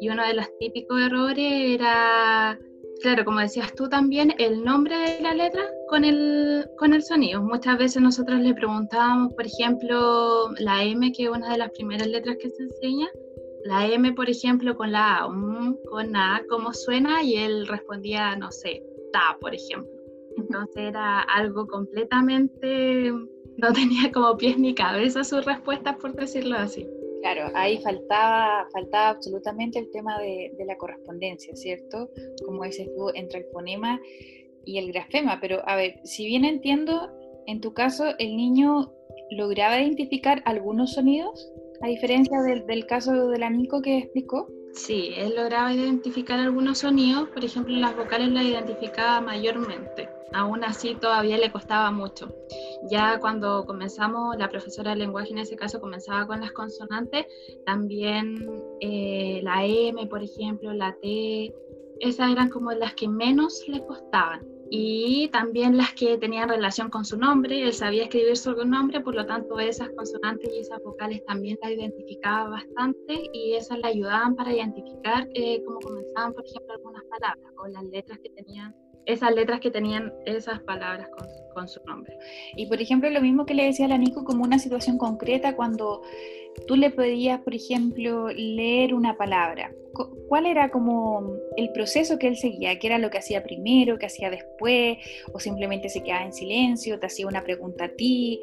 Y 0.00 0.08
uno 0.08 0.26
de 0.26 0.34
los 0.34 0.46
típicos 0.58 1.00
errores 1.00 1.70
era, 1.70 2.58
claro, 3.00 3.24
como 3.24 3.38
decías 3.38 3.72
tú 3.76 3.88
también, 3.88 4.34
el 4.38 4.64
nombre 4.64 4.98
de 4.98 5.20
la 5.20 5.34
letra 5.34 5.62
con 5.88 6.04
el, 6.04 6.68
con 6.76 6.94
el 6.94 7.02
sonido. 7.02 7.40
Muchas 7.40 7.78
veces 7.78 8.02
nosotros 8.02 8.40
le 8.40 8.54
preguntábamos, 8.54 9.32
por 9.34 9.46
ejemplo, 9.46 10.50
la 10.58 10.82
M, 10.82 11.12
que 11.12 11.24
es 11.24 11.28
una 11.30 11.52
de 11.52 11.58
las 11.58 11.70
primeras 11.70 12.08
letras 12.08 12.36
que 12.40 12.50
se 12.50 12.64
enseña, 12.64 13.06
la 13.64 13.86
M, 13.86 14.12
por 14.14 14.28
ejemplo, 14.28 14.76
con 14.76 14.90
la 14.90 15.18
A, 15.18 15.28
con 15.90 16.16
A, 16.16 16.42
¿cómo 16.48 16.72
suena? 16.72 17.22
Y 17.22 17.36
él 17.36 17.68
respondía, 17.68 18.34
no 18.34 18.50
sé, 18.50 18.82
ta, 19.12 19.36
por 19.40 19.54
ejemplo. 19.54 19.92
Entonces 20.36 20.76
era 20.76 21.20
algo 21.20 21.68
completamente, 21.68 23.12
no 23.58 23.72
tenía 23.72 24.10
como 24.12 24.36
pies 24.36 24.58
ni 24.58 24.74
cabeza 24.74 25.22
sus 25.22 25.44
respuestas, 25.44 25.96
por 25.96 26.14
decirlo 26.14 26.56
así. 26.56 26.84
Claro, 27.20 27.50
ahí 27.54 27.78
faltaba, 27.78 28.68
faltaba 28.72 29.08
absolutamente 29.10 29.78
el 29.78 29.90
tema 29.90 30.18
de, 30.20 30.52
la 30.66 30.76
correspondencia, 30.76 31.54
¿cierto? 31.56 32.10
Como 32.44 32.64
dices 32.64 32.88
tú, 32.94 33.10
entre 33.14 33.40
el 33.40 33.46
fonema 33.52 34.00
y 34.64 34.78
el 34.78 34.92
grafema. 34.92 35.38
Pero 35.40 35.60
a 35.66 35.76
ver, 35.76 36.00
si 36.04 36.26
bien 36.26 36.44
entiendo, 36.44 37.10
en 37.46 37.60
tu 37.60 37.74
caso, 37.74 38.14
el 38.18 38.36
niño 38.36 38.92
lograba 39.30 39.80
identificar 39.80 40.42
algunos 40.44 40.94
sonidos, 40.94 41.52
a 41.80 41.88
diferencia 41.88 42.40
del, 42.42 42.66
del 42.66 42.86
caso 42.86 43.28
del 43.28 43.42
amigo 43.42 43.82
que 43.82 43.98
explicó. 43.98 44.48
Sí, 44.72 45.10
él 45.16 45.34
lograba 45.34 45.72
identificar 45.72 46.38
algunos 46.38 46.78
sonidos, 46.78 47.28
por 47.30 47.44
ejemplo, 47.44 47.74
las 47.76 47.96
vocales 47.96 48.28
las 48.28 48.44
identificaba 48.44 49.20
mayormente 49.20 50.08
aún 50.32 50.64
así 50.64 50.94
todavía 50.94 51.38
le 51.38 51.50
costaba 51.50 51.90
mucho. 51.90 52.34
Ya 52.90 53.18
cuando 53.20 53.64
comenzamos, 53.66 54.36
la 54.36 54.48
profesora 54.48 54.90
de 54.90 54.96
lenguaje 54.98 55.32
en 55.32 55.38
ese 55.38 55.56
caso 55.56 55.80
comenzaba 55.80 56.26
con 56.26 56.40
las 56.40 56.52
consonantes, 56.52 57.26
también 57.66 58.36
eh, 58.80 59.40
la 59.42 59.64
M, 59.64 60.06
por 60.06 60.22
ejemplo, 60.22 60.72
la 60.72 60.94
T, 61.00 61.52
esas 62.00 62.30
eran 62.30 62.48
como 62.48 62.70
las 62.72 62.94
que 62.94 63.08
menos 63.08 63.64
le 63.68 63.84
costaban. 63.84 64.46
y 64.70 65.28
también 65.28 65.78
las 65.78 65.94
que 65.94 66.18
tenían 66.18 66.50
relación 66.50 66.90
con 66.90 67.02
su 67.02 67.16
nombre, 67.16 67.62
él 67.62 67.72
sabía 67.72 68.02
escribir 68.02 68.36
su 68.36 68.52
nombre, 68.66 69.00
por 69.00 69.14
lo 69.14 69.24
tanto 69.24 69.58
esas 69.58 69.88
consonantes 69.96 70.50
y 70.52 70.58
esas 70.58 70.82
vocales 70.82 71.24
también 71.24 71.56
la 71.62 71.72
identificaba 71.72 72.50
bastante 72.50 73.30
y 73.32 73.54
esas 73.54 73.78
le 73.78 73.88
ayudaban 73.88 74.36
para 74.36 74.52
identificar 74.52 75.26
eh, 75.32 75.62
cómo 75.64 75.78
comenzaban, 75.80 76.34
por 76.34 76.44
ejemplo, 76.44 76.74
algunas 76.74 77.02
palabras 77.04 77.50
o 77.56 77.66
las 77.68 77.84
letras 77.84 78.18
que 78.18 78.28
tenían, 78.28 78.74
esas 79.08 79.34
letras 79.34 79.60
que 79.60 79.70
tenían 79.70 80.12
esas 80.26 80.60
palabras 80.60 81.08
con, 81.08 81.26
con 81.54 81.66
su 81.66 81.82
nombre. 81.84 82.16
Y 82.56 82.66
por 82.66 82.80
ejemplo, 82.80 83.10
lo 83.10 83.20
mismo 83.20 83.46
que 83.46 83.54
le 83.54 83.64
decía 83.64 83.86
a 83.86 83.88
la 83.88 83.98
Nico, 83.98 84.24
como 84.24 84.44
una 84.44 84.58
situación 84.58 84.98
concreta 84.98 85.56
cuando 85.56 86.02
tú 86.66 86.76
le 86.76 86.90
pedías, 86.90 87.40
por 87.40 87.54
ejemplo, 87.54 88.28
leer 88.28 88.94
una 88.94 89.16
palabra. 89.16 89.72
¿Cuál 90.28 90.46
era 90.46 90.70
como 90.70 91.32
el 91.56 91.72
proceso 91.72 92.18
que 92.18 92.28
él 92.28 92.36
seguía? 92.36 92.78
¿Qué 92.78 92.86
era 92.86 92.98
lo 92.98 93.10
que 93.10 93.18
hacía 93.18 93.42
primero, 93.42 93.98
qué 93.98 94.06
hacía 94.06 94.30
después? 94.30 94.98
¿O 95.32 95.40
simplemente 95.40 95.88
se 95.88 96.02
quedaba 96.02 96.24
en 96.24 96.32
silencio, 96.32 97.00
te 97.00 97.06
hacía 97.06 97.26
una 97.26 97.42
pregunta 97.42 97.86
a 97.86 97.88
ti, 97.88 98.40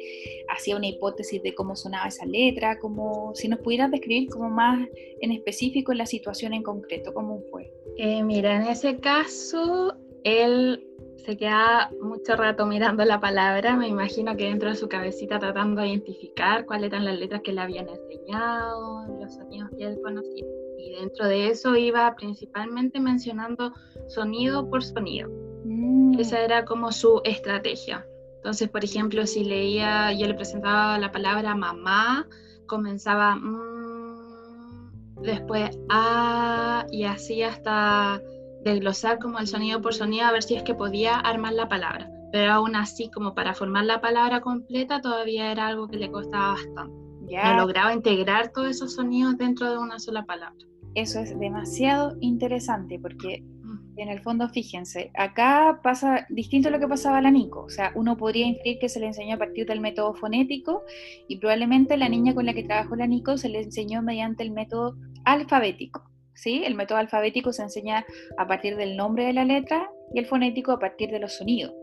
hacía 0.48 0.76
una 0.76 0.88
hipótesis 0.88 1.42
de 1.42 1.54
cómo 1.54 1.76
sonaba 1.76 2.08
esa 2.08 2.26
letra? 2.26 2.78
Como, 2.78 3.34
si 3.34 3.48
nos 3.48 3.60
pudieras 3.60 3.90
describir 3.90 4.28
como 4.28 4.50
más 4.50 4.86
en 5.20 5.30
específico 5.30 5.94
la 5.94 6.04
situación 6.04 6.52
en 6.52 6.62
concreto, 6.62 7.14
¿cómo 7.14 7.40
fue? 7.50 7.72
Eh, 7.96 8.22
mira, 8.22 8.56
en 8.56 8.68
ese 8.68 8.98
caso, 8.98 9.96
él 10.26 10.84
se 11.24 11.36
queda 11.36 11.88
mucho 12.02 12.34
rato 12.34 12.66
mirando 12.66 13.04
la 13.04 13.20
palabra, 13.20 13.76
me 13.76 13.86
imagino 13.86 14.36
que 14.36 14.44
dentro 14.44 14.68
de 14.68 14.74
su 14.74 14.88
cabecita 14.88 15.38
tratando 15.38 15.82
de 15.82 15.88
identificar 15.88 16.66
cuáles 16.66 16.88
eran 16.92 17.04
las 17.04 17.16
letras 17.16 17.42
que 17.44 17.52
le 17.52 17.60
habían 17.60 17.88
enseñado, 17.88 19.06
los 19.20 19.34
sonidos 19.34 19.70
que 19.78 19.84
él 19.84 20.00
conocía. 20.02 20.44
Y 20.78 20.96
dentro 20.98 21.28
de 21.28 21.48
eso 21.48 21.76
iba 21.76 22.12
principalmente 22.16 22.98
mencionando 22.98 23.72
sonido 24.08 24.68
por 24.68 24.82
sonido. 24.82 25.30
Mm. 25.64 26.18
Esa 26.18 26.40
era 26.40 26.64
como 26.64 26.90
su 26.90 27.20
estrategia. 27.24 28.04
Entonces, 28.36 28.68
por 28.68 28.84
ejemplo, 28.84 29.26
si 29.26 29.44
leía, 29.44 30.12
yo 30.12 30.26
le 30.26 30.34
presentaba 30.34 30.98
la 30.98 31.12
palabra 31.12 31.54
mamá, 31.54 32.26
comenzaba 32.66 33.36
mmm, 33.36 34.90
después 35.22 35.70
a, 35.88 36.84
y 36.90 37.04
así 37.04 37.42
hasta 37.44 38.20
desglosar 38.70 39.18
como 39.18 39.38
el 39.38 39.46
sonido 39.46 39.80
por 39.80 39.94
sonido 39.94 40.26
a 40.26 40.32
ver 40.32 40.42
si 40.42 40.56
es 40.56 40.62
que 40.62 40.74
podía 40.74 41.16
armar 41.16 41.52
la 41.54 41.68
palabra. 41.68 42.10
Pero 42.32 42.52
aún 42.52 42.76
así, 42.76 43.10
como 43.10 43.34
para 43.34 43.54
formar 43.54 43.84
la 43.84 44.00
palabra 44.00 44.40
completa, 44.40 45.00
todavía 45.00 45.50
era 45.50 45.66
algo 45.66 45.88
que 45.88 45.96
le 45.96 46.10
costaba 46.10 46.52
bastante. 46.52 47.06
Ya. 47.28 47.52
No 47.52 47.62
lograba 47.62 47.92
integrar 47.92 48.52
todos 48.52 48.68
esos 48.68 48.94
sonidos 48.94 49.36
dentro 49.38 49.70
de 49.70 49.78
una 49.78 49.98
sola 49.98 50.24
palabra. 50.24 50.58
Eso 50.94 51.20
es 51.20 51.38
demasiado 51.38 52.16
interesante 52.20 52.98
porque 52.98 53.42
mm. 53.42 53.98
en 53.98 54.08
el 54.08 54.20
fondo, 54.20 54.48
fíjense, 54.48 55.10
acá 55.14 55.80
pasa 55.82 56.26
distinto 56.30 56.68
a 56.68 56.70
lo 56.70 56.78
que 56.78 56.88
pasaba 56.88 57.18
a 57.18 57.22
la 57.22 57.30
Nico. 57.30 57.64
O 57.64 57.68
sea, 57.68 57.92
uno 57.94 58.16
podría 58.16 58.46
inferir 58.46 58.78
que 58.78 58.88
se 58.88 59.00
le 59.00 59.06
enseñó 59.06 59.34
a 59.34 59.38
partir 59.38 59.66
del 59.66 59.80
método 59.80 60.14
fonético 60.14 60.84
y 61.28 61.38
probablemente 61.38 61.96
la 61.96 62.08
niña 62.08 62.34
con 62.34 62.46
la 62.46 62.54
que 62.54 62.64
trabajó 62.64 62.96
la 62.96 63.06
Nico 63.06 63.36
se 63.36 63.48
le 63.48 63.60
enseñó 63.60 64.02
mediante 64.02 64.42
el 64.42 64.52
método 64.52 64.96
alfabético. 65.24 66.02
¿Sí? 66.36 66.62
El 66.64 66.74
método 66.74 66.98
alfabético 66.98 67.52
se 67.52 67.62
enseña 67.62 68.06
a 68.36 68.46
partir 68.46 68.76
del 68.76 68.96
nombre 68.96 69.24
de 69.24 69.32
la 69.32 69.44
letra 69.44 69.90
y 70.14 70.18
el 70.20 70.26
fonético 70.26 70.72
a 70.72 70.78
partir 70.78 71.10
de 71.10 71.18
los 71.18 71.34
sonidos. 71.34 71.74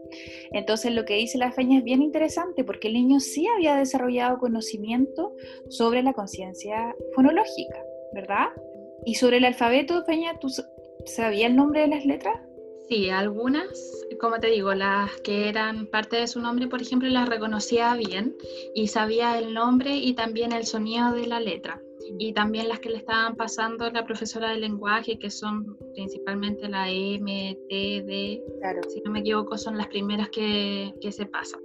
Entonces 0.52 0.94
lo 0.94 1.06
que 1.06 1.16
dice 1.16 1.38
la 1.38 1.52
Feña 1.52 1.80
es 1.80 1.84
bien 1.84 2.02
interesante 2.02 2.64
porque 2.64 2.88
el 2.88 2.94
niño 2.94 3.20
sí 3.20 3.48
había 3.48 3.76
desarrollado 3.76 4.38
conocimiento 4.38 5.34
sobre 5.70 6.04
la 6.04 6.14
conciencia 6.14 6.96
fonológica, 7.16 7.80
¿verdad? 8.14 8.48
Y 9.06 9.16
sobre 9.16 9.38
el 9.38 9.46
alfabeto, 9.46 10.06
Feña, 10.06 10.40
¿tú 10.40 10.48
sabías 11.06 11.50
el 11.50 11.56
nombre 11.56 11.82
de 11.82 11.88
las 11.88 12.06
letras? 12.06 12.40
Sí, 12.90 13.10
algunas, 13.10 14.06
como 14.20 14.40
te 14.40 14.48
digo, 14.48 14.74
las 14.74 15.10
que 15.22 15.48
eran 15.48 15.88
parte 15.88 16.18
de 16.18 16.28
su 16.28 16.42
nombre, 16.42 16.68
por 16.68 16.82
ejemplo, 16.82 17.08
las 17.10 17.30
reconocía 17.30 17.96
bien 17.96 18.36
y 18.76 18.88
sabía 18.88 19.40
el 19.40 19.54
nombre 19.54 19.96
y 19.96 20.14
también 20.14 20.52
el 20.52 20.66
sonido 20.66 21.14
de 21.14 21.28
la 21.28 21.40
letra 21.40 21.82
y 22.20 22.34
también 22.34 22.68
las 22.68 22.80
que 22.80 22.90
le 22.90 22.98
estaban 22.98 23.36
pasando 23.36 23.90
la 23.90 24.06
profesora 24.06 24.50
de 24.50 24.58
lenguaje, 24.58 25.18
que 25.18 25.30
son 25.30 25.78
principalmente 25.94 26.68
la 26.68 26.90
M, 26.90 27.58
T, 27.70 28.04
D, 28.06 28.44
claro. 28.60 28.82
si 28.90 29.02
no 29.02 29.12
me 29.12 29.20
equivoco, 29.20 29.58
son 29.58 29.78
las 29.78 29.88
primeras 29.88 30.30
que, 30.30 30.94
que 31.02 31.12
se 31.12 31.26
pasan. 31.26 31.62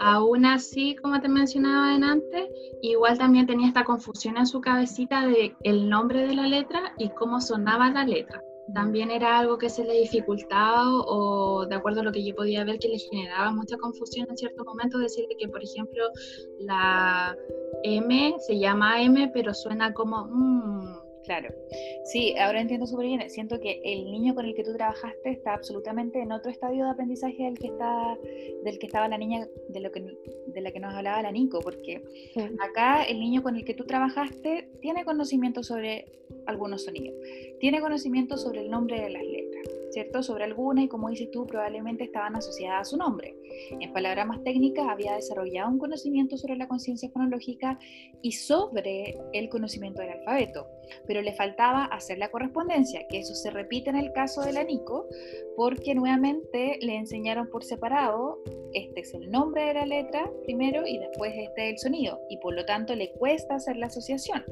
Aún 0.00 0.46
así, 0.46 0.96
como 0.96 1.20
te 1.20 1.28
mencionaba 1.28 1.94
antes, 1.94 2.48
igual 2.82 3.18
también 3.18 3.46
tenía 3.46 3.68
esta 3.68 3.84
confusión 3.84 4.36
en 4.36 4.46
su 4.46 4.60
cabecita 4.60 5.26
de 5.26 5.54
el 5.62 5.88
nombre 5.88 6.26
de 6.26 6.34
la 6.34 6.46
letra 6.48 6.94
y 6.98 7.10
cómo 7.10 7.40
sonaba 7.40 7.90
la 7.90 8.04
letra 8.04 8.42
también 8.72 9.10
era 9.10 9.38
algo 9.38 9.58
que 9.58 9.68
se 9.68 9.84
le 9.84 9.94
dificultaba 10.00 10.84
o 10.88 11.66
de 11.66 11.74
acuerdo 11.74 12.00
a 12.00 12.04
lo 12.04 12.12
que 12.12 12.24
yo 12.24 12.34
podía 12.34 12.64
ver 12.64 12.78
que 12.78 12.88
le 12.88 12.98
generaba 12.98 13.52
mucha 13.52 13.76
confusión 13.76 14.26
en 14.30 14.36
ciertos 14.36 14.64
momentos, 14.64 15.00
decirle 15.00 15.36
que 15.38 15.48
por 15.48 15.62
ejemplo 15.62 16.04
la 16.60 17.36
M 17.82 18.34
se 18.38 18.58
llama 18.58 19.02
M 19.02 19.30
pero 19.34 19.52
suena 19.52 19.92
como 19.92 20.26
mm, 20.26 21.03
Claro, 21.24 21.48
sí, 22.04 22.34
ahora 22.38 22.60
entiendo 22.60 22.86
súper 22.86 23.06
bien. 23.06 23.30
Siento 23.30 23.58
que 23.58 23.80
el 23.82 24.10
niño 24.10 24.34
con 24.34 24.44
el 24.44 24.54
que 24.54 24.62
tú 24.62 24.74
trabajaste 24.74 25.30
está 25.30 25.54
absolutamente 25.54 26.20
en 26.20 26.32
otro 26.32 26.50
estadio 26.50 26.84
de 26.84 26.90
aprendizaje 26.90 27.44
del 27.44 27.58
que 27.58 27.68
está, 27.68 28.18
del 28.62 28.78
que 28.78 28.86
estaba 28.86 29.08
la 29.08 29.16
niña, 29.16 29.48
de 29.68 29.80
lo 29.80 29.90
que 29.90 30.04
de 30.46 30.60
la 30.60 30.70
que 30.70 30.80
nos 30.80 30.94
hablaba 30.94 31.22
la 31.22 31.32
Nico, 31.32 31.60
porque 31.60 32.02
acá 32.60 33.04
el 33.04 33.18
niño 33.18 33.42
con 33.42 33.56
el 33.56 33.64
que 33.64 33.74
tú 33.74 33.84
trabajaste 33.84 34.68
tiene 34.80 35.04
conocimiento 35.04 35.62
sobre 35.62 36.06
algunos 36.46 36.84
sonidos, 36.84 37.16
tiene 37.58 37.80
conocimiento 37.80 38.36
sobre 38.36 38.60
el 38.60 38.70
nombre 38.70 39.00
de 39.00 39.10
las 39.10 39.22
¿cierto? 39.94 40.22
Sobre 40.22 40.44
algunas 40.44 40.84
y 40.84 40.88
como 40.88 41.08
dices 41.08 41.30
tú, 41.30 41.46
probablemente 41.46 42.04
estaban 42.04 42.36
asociadas 42.36 42.80
a 42.82 42.90
su 42.90 42.96
nombre. 42.96 43.34
En 43.80 43.92
palabras 43.92 44.26
más 44.26 44.42
técnicas, 44.42 44.86
había 44.88 45.14
desarrollado 45.14 45.70
un 45.70 45.78
conocimiento 45.78 46.36
sobre 46.36 46.56
la 46.56 46.68
conciencia 46.68 47.08
fonológica 47.10 47.78
y 48.20 48.32
sobre 48.32 49.16
el 49.32 49.48
conocimiento 49.48 50.02
del 50.02 50.10
alfabeto, 50.10 50.66
pero 51.06 51.22
le 51.22 51.32
faltaba 51.32 51.84
hacer 51.84 52.18
la 52.18 52.30
correspondencia, 52.30 53.06
que 53.08 53.20
eso 53.20 53.34
se 53.34 53.50
repite 53.50 53.90
en 53.90 53.96
el 53.96 54.12
caso 54.12 54.42
de 54.42 54.52
la 54.52 54.64
Nico, 54.64 55.06
porque 55.56 55.94
nuevamente 55.94 56.78
le 56.80 56.96
enseñaron 56.96 57.48
por 57.48 57.64
separado, 57.64 58.42
este 58.72 59.00
es 59.00 59.14
el 59.14 59.30
nombre 59.30 59.66
de 59.66 59.74
la 59.74 59.86
letra 59.86 60.28
primero 60.42 60.84
y 60.86 60.98
después 60.98 61.32
este 61.36 61.68
es 61.68 61.72
el 61.74 61.78
sonido, 61.78 62.20
y 62.28 62.38
por 62.38 62.54
lo 62.54 62.64
tanto 62.64 62.96
le 62.96 63.12
cuesta 63.12 63.54
hacer 63.54 63.76
la 63.76 63.86
asociación. 63.86 64.44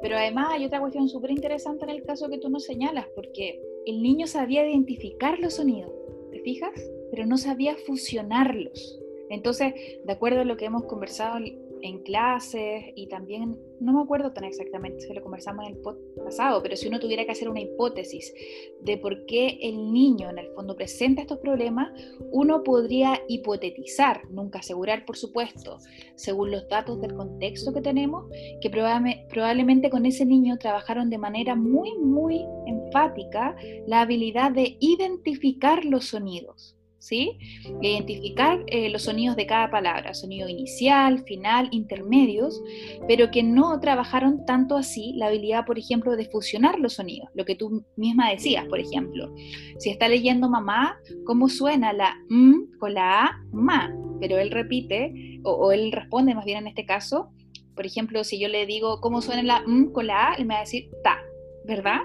Pero 0.00 0.16
además 0.16 0.48
hay 0.52 0.64
otra 0.64 0.80
cuestión 0.80 1.08
súper 1.08 1.32
interesante 1.32 1.84
en 1.84 1.90
el 1.90 2.02
caso 2.02 2.30
que 2.30 2.38
tú 2.38 2.48
nos 2.48 2.64
señalas, 2.64 3.06
porque 3.14 3.60
el 3.86 4.02
niño 4.02 4.26
sabía 4.26 4.68
identificar 4.68 5.38
los 5.38 5.54
sonidos, 5.54 5.92
¿te 6.30 6.40
fijas? 6.40 6.72
Pero 7.10 7.26
no 7.26 7.38
sabía 7.38 7.76
fusionarlos. 7.86 9.00
Entonces, 9.30 9.74
de 10.04 10.12
acuerdo 10.12 10.40
a 10.40 10.44
lo 10.44 10.56
que 10.56 10.66
hemos 10.66 10.84
conversado 10.84 11.38
en 11.82 12.02
clases 12.02 12.84
y 12.94 13.08
también, 13.08 13.56
no 13.80 13.92
me 13.92 14.02
acuerdo 14.02 14.32
tan 14.32 14.44
exactamente 14.44 15.00
si 15.00 15.12
lo 15.12 15.22
conversamos 15.22 15.66
en 15.66 15.76
el 15.76 15.82
pasado, 16.24 16.62
pero 16.62 16.76
si 16.76 16.88
uno 16.88 17.00
tuviera 17.00 17.24
que 17.24 17.32
hacer 17.32 17.48
una 17.48 17.60
hipótesis 17.60 18.32
de 18.80 18.98
por 18.98 19.26
qué 19.26 19.58
el 19.62 19.92
niño 19.92 20.30
en 20.30 20.38
el 20.38 20.48
fondo 20.54 20.76
presenta 20.76 21.22
estos 21.22 21.38
problemas, 21.38 21.90
uno 22.30 22.62
podría 22.62 23.20
hipotetizar, 23.28 24.28
nunca 24.30 24.60
asegurar 24.60 25.04
por 25.04 25.16
supuesto, 25.16 25.78
según 26.14 26.50
los 26.50 26.68
datos 26.68 27.00
del 27.00 27.14
contexto 27.14 27.72
que 27.72 27.80
tenemos, 27.80 28.26
que 28.60 28.70
probablemente 28.70 29.90
con 29.90 30.06
ese 30.06 30.24
niño 30.24 30.58
trabajaron 30.58 31.10
de 31.10 31.18
manera 31.18 31.54
muy, 31.54 31.96
muy 31.98 32.44
enfática 32.66 33.56
la 33.86 34.02
habilidad 34.02 34.52
de 34.52 34.76
identificar 34.80 35.84
los 35.84 36.06
sonidos 36.06 36.76
¿sí? 37.00 37.38
Identificar 37.80 38.62
eh, 38.66 38.90
los 38.90 39.02
sonidos 39.02 39.34
de 39.34 39.46
cada 39.46 39.70
palabra, 39.70 40.14
sonido 40.14 40.48
inicial, 40.48 41.24
final, 41.24 41.68
intermedios, 41.72 42.62
pero 43.08 43.30
que 43.30 43.42
no 43.42 43.80
trabajaron 43.80 44.44
tanto 44.44 44.76
así 44.76 45.14
la 45.16 45.26
habilidad, 45.26 45.64
por 45.66 45.78
ejemplo, 45.78 46.14
de 46.14 46.26
fusionar 46.26 46.78
los 46.78 46.92
sonidos, 46.92 47.30
lo 47.34 47.44
que 47.44 47.56
tú 47.56 47.84
misma 47.96 48.30
decías, 48.30 48.66
por 48.66 48.78
ejemplo. 48.78 49.34
Si 49.78 49.90
está 49.90 50.08
leyendo 50.08 50.48
mamá, 50.48 51.00
¿cómo 51.24 51.48
suena 51.48 51.92
la 51.92 52.16
M 52.30 52.66
con 52.78 52.94
la 52.94 53.24
A, 53.24 53.42
ma? 53.50 53.92
Pero 54.20 54.38
él 54.38 54.50
repite, 54.50 55.40
o, 55.42 55.72
él 55.72 55.90
responde 55.90 56.34
más 56.34 56.44
bien 56.44 56.58
en 56.58 56.66
este 56.68 56.84
caso, 56.84 57.30
por 57.74 57.86
ejemplo, 57.86 58.22
si 58.24 58.38
yo 58.38 58.48
le 58.48 58.66
digo 58.66 59.00
cómo 59.00 59.22
suena 59.22 59.42
la 59.42 59.64
M 59.66 59.90
con 59.92 60.06
la 60.06 60.32
A, 60.32 60.34
él 60.34 60.44
me 60.44 60.54
va 60.54 60.58
a 60.58 60.64
decir 60.64 60.90
ta, 61.02 61.18
¿verdad? 61.64 62.00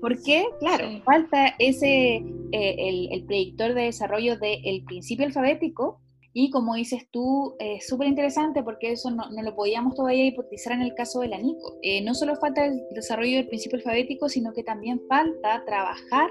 Porque, 0.00 0.44
claro, 0.60 1.00
falta 1.04 1.54
ese, 1.58 2.16
eh, 2.52 3.08
el, 3.10 3.24
predictor 3.24 3.74
de 3.74 3.82
desarrollo 3.82 4.36
del 4.38 4.84
principio 4.84 5.26
alfabético 5.26 6.02
y 6.34 6.50
como 6.50 6.74
dices 6.74 7.08
tú, 7.10 7.56
es 7.58 7.86
súper 7.86 8.08
interesante 8.08 8.62
porque 8.62 8.92
eso 8.92 9.10
no, 9.10 9.24
lo 9.30 9.54
podíamos 9.54 9.94
todavía 9.94 10.24
hipotizar 10.24 10.72
en 10.72 10.82
el 10.82 10.94
caso 10.94 11.20
de 11.20 11.28
la 11.28 11.38
NICO. 11.38 11.78
Eh, 11.82 12.02
no 12.02 12.14
solo 12.14 12.36
falta 12.36 12.64
el 12.64 12.80
desarrollo 12.94 13.36
del 13.36 13.48
principio 13.48 13.76
alfabético, 13.76 14.30
sino 14.30 14.52
que 14.54 14.62
también 14.62 15.00
falta 15.08 15.62
trabajar, 15.66 16.30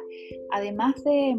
además 0.52 0.96
de, 1.04 1.36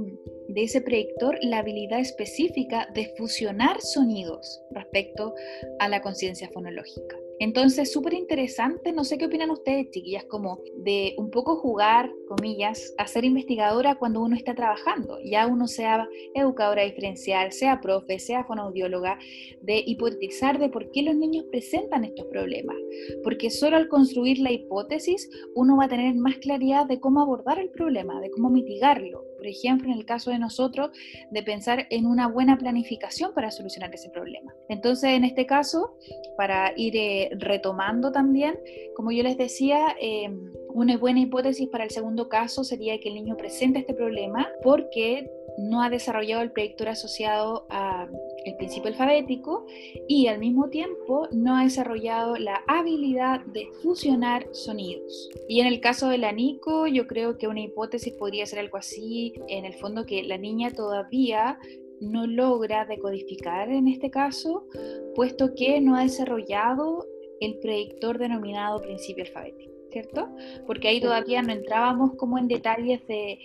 de 0.49 0.63
ese 0.63 0.81
predictor, 0.81 1.37
la 1.43 1.59
habilidad 1.59 1.99
específica 1.99 2.89
de 2.95 3.13
fusionar 3.17 3.81
sonidos 3.81 4.63
respecto 4.71 5.35
a 5.81 5.89
la 5.89 6.01
conciencia 6.01 6.49
fonológica. 6.51 7.17
Entonces, 7.43 7.93
súper 7.93 8.15
interesante, 8.15 8.93
no 8.93 9.03
sé 9.03 9.19
qué 9.19 9.27
opinan 9.27 9.51
ustedes, 9.51 9.91
chiquillas, 9.91 10.23
como 10.27 10.61
de 10.77 11.13
un 11.19 11.29
poco 11.33 11.57
jugar 11.57 12.09
comillas, 12.29 12.95
a 12.99 13.09
ser 13.09 13.25
investigadora 13.25 13.97
cuando 13.97 14.21
uno 14.21 14.37
está 14.37 14.55
trabajando. 14.55 15.19
Ya 15.25 15.49
uno 15.49 15.67
sea 15.67 16.09
educadora 16.35 16.85
diferencial, 16.85 17.51
sea 17.51 17.81
profe, 17.81 18.21
sea 18.21 18.45
fonoaudióloga, 18.45 19.19
de 19.61 19.83
hipotetizar 19.85 20.61
de 20.61 20.69
por 20.69 20.93
qué 20.93 21.03
los 21.03 21.17
niños 21.17 21.45
presentan 21.51 22.05
estos 22.05 22.27
problemas. 22.27 22.77
Porque 23.25 23.51
solo 23.51 23.77
al 23.77 23.89
construir 23.89 24.39
la 24.39 24.53
hipótesis 24.53 25.29
uno 25.57 25.77
va 25.77 25.87
a 25.87 25.89
tener 25.89 26.15
más 26.15 26.37
claridad 26.37 26.87
de 26.87 27.01
cómo 27.01 27.23
abordar 27.23 27.59
el 27.59 27.71
problema, 27.71 28.21
de 28.21 28.31
cómo 28.31 28.51
mitigarlo. 28.51 29.32
Por 29.43 29.49
ejemplo, 29.49 29.91
en 29.91 29.99
el 29.99 30.07
caso 30.07 30.31
de 30.31 30.39
nosotros, 30.39 30.93
de 31.33 31.43
pensar 31.43 31.89
en 31.91 32.07
una 32.07 32.29
buena 32.29 32.57
planificación 32.57 33.35
para 33.35 33.51
solucionar 33.51 33.93
ese 33.93 34.09
problema. 34.09 34.55
Entonces, 34.69 35.11
en 35.11 35.25
este 35.25 35.47
caso, 35.47 35.97
para 36.37 36.73
ir 36.77 36.95
eh, 36.95 37.31
retomando 37.41 38.13
también, 38.13 38.57
como 38.95 39.11
yo 39.11 39.25
les 39.25 39.37
decía, 39.37 39.97
eh, 40.01 40.31
una 40.69 40.97
buena 40.97 41.19
hipótesis 41.19 41.69
para 41.71 41.83
el 41.83 41.91
segundo 41.91 42.29
caso 42.29 42.63
sería 42.63 43.01
que 43.01 43.09
el 43.09 43.17
niño 43.17 43.37
presente 43.37 43.81
este 43.81 43.95
problema 43.95 44.49
porque 44.63 45.29
no 45.59 45.83
ha 45.83 45.91
desarrollado 45.91 46.43
el 46.43 46.53
predictor 46.53 46.89
asociado 46.89 47.67
al 47.71 48.09
principio 48.57 48.89
alfabético 48.89 49.67
y 50.09 50.27
al 50.27 50.39
mismo 50.39 50.69
tiempo 50.69 51.29
no 51.33 51.57
ha 51.57 51.65
desarrollado 51.65 52.37
la 52.37 52.63
habilidad 52.67 53.41
de 53.47 53.69
fusionar 53.83 54.47
sonidos. 54.53 55.31
Y 55.49 55.61
en 55.61 55.67
el 55.67 55.81
caso 55.81 56.09
de 56.09 56.19
la 56.19 56.33
Nico, 56.33 56.87
yo 56.87 57.07
creo 57.07 57.39
que 57.39 57.49
una 57.49 57.61
hipótesis 57.61 58.13
podría 58.15 58.47
ser 58.47 58.61
algo 58.61 58.79
así, 58.79 59.35
en 59.49 59.65
el 59.65 59.75
fondo 59.75 60.07
que 60.07 60.23
la 60.23 60.39
niña 60.39 60.71
todavía 60.71 61.59
no 62.01 62.27
logra 62.27 62.85
decodificar 62.85 63.71
en 63.71 63.89
este 63.89 64.11
caso, 64.11 64.67
puesto 65.15 65.55
que 65.55 65.81
no 65.81 65.97
ha 65.97 66.03
desarrollado 66.03 67.07
el 67.41 67.59
predictor 67.59 68.19
denominado 68.19 68.81
principio 68.81 69.25
alfabético. 69.25 69.73
¿cierto? 69.93 70.31
Porque 70.67 70.89
ahí 70.89 71.03
todavía 71.03 71.43
no 71.43 71.53
entrábamos 71.53 72.15
como 72.17 72.39
en 72.39 72.49
detalles 72.49 73.07
de, 73.07 73.39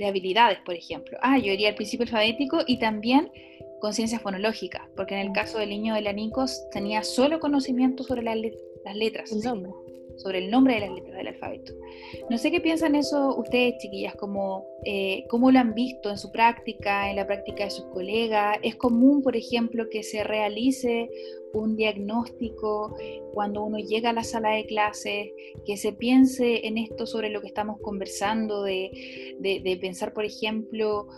habilidades, 0.00 0.58
por 0.64 0.74
ejemplo. 0.74 1.18
Ah, 1.22 1.38
yo 1.38 1.52
iría 1.52 1.70
al 1.70 1.74
principio 1.74 2.04
alfabético 2.04 2.60
y 2.66 2.78
también 2.78 3.30
conciencia 3.80 4.20
fonológica, 4.20 4.88
porque 4.96 5.14
en 5.14 5.26
el 5.26 5.32
caso 5.32 5.58
del 5.58 5.70
niño 5.70 5.94
de 5.94 6.02
la 6.02 6.12
NICOS 6.12 6.70
tenía 6.70 7.02
solo 7.02 7.40
conocimiento 7.40 8.04
sobre 8.04 8.22
las, 8.22 8.36
letras. 8.94 9.30
Sobre 10.16 10.38
el 10.38 10.50
nombre 10.50 10.74
de 10.74 10.80
las 10.80 10.90
letras 10.90 11.16
del 11.16 11.28
alfabeto. 11.28 11.72
No 12.30 12.38
sé 12.38 12.50
qué 12.50 12.60
piensan 12.60 12.94
eso 12.94 13.36
ustedes, 13.36 13.78
chiquillas, 13.78 14.14
como, 14.16 14.66
eh, 14.84 15.24
cómo 15.28 15.50
lo 15.50 15.58
han 15.58 15.74
visto 15.74 16.10
en 16.10 16.18
su 16.18 16.30
práctica, 16.30 17.10
en 17.10 17.16
la 17.16 17.26
práctica 17.26 17.64
de 17.64 17.70
sus 17.70 17.86
colegas. 17.86 18.58
¿Es 18.62 18.76
común, 18.76 19.22
por 19.22 19.36
ejemplo, 19.36 19.88
que 19.90 20.02
se 20.02 20.24
realice 20.24 21.10
un 21.52 21.76
diagnóstico 21.76 22.96
cuando 23.34 23.62
uno 23.62 23.78
llega 23.78 24.10
a 24.10 24.14
la 24.14 24.24
sala 24.24 24.52
de 24.52 24.64
clases, 24.64 25.30
que 25.66 25.76
se 25.76 25.92
piense 25.92 26.66
en 26.66 26.78
esto 26.78 27.06
sobre 27.06 27.28
lo 27.28 27.42
que 27.42 27.48
estamos 27.48 27.78
conversando, 27.80 28.62
de, 28.62 28.90
de 29.40 29.78
pensar, 29.80 30.14
por 30.14 30.24
ejemplo, 30.24 31.08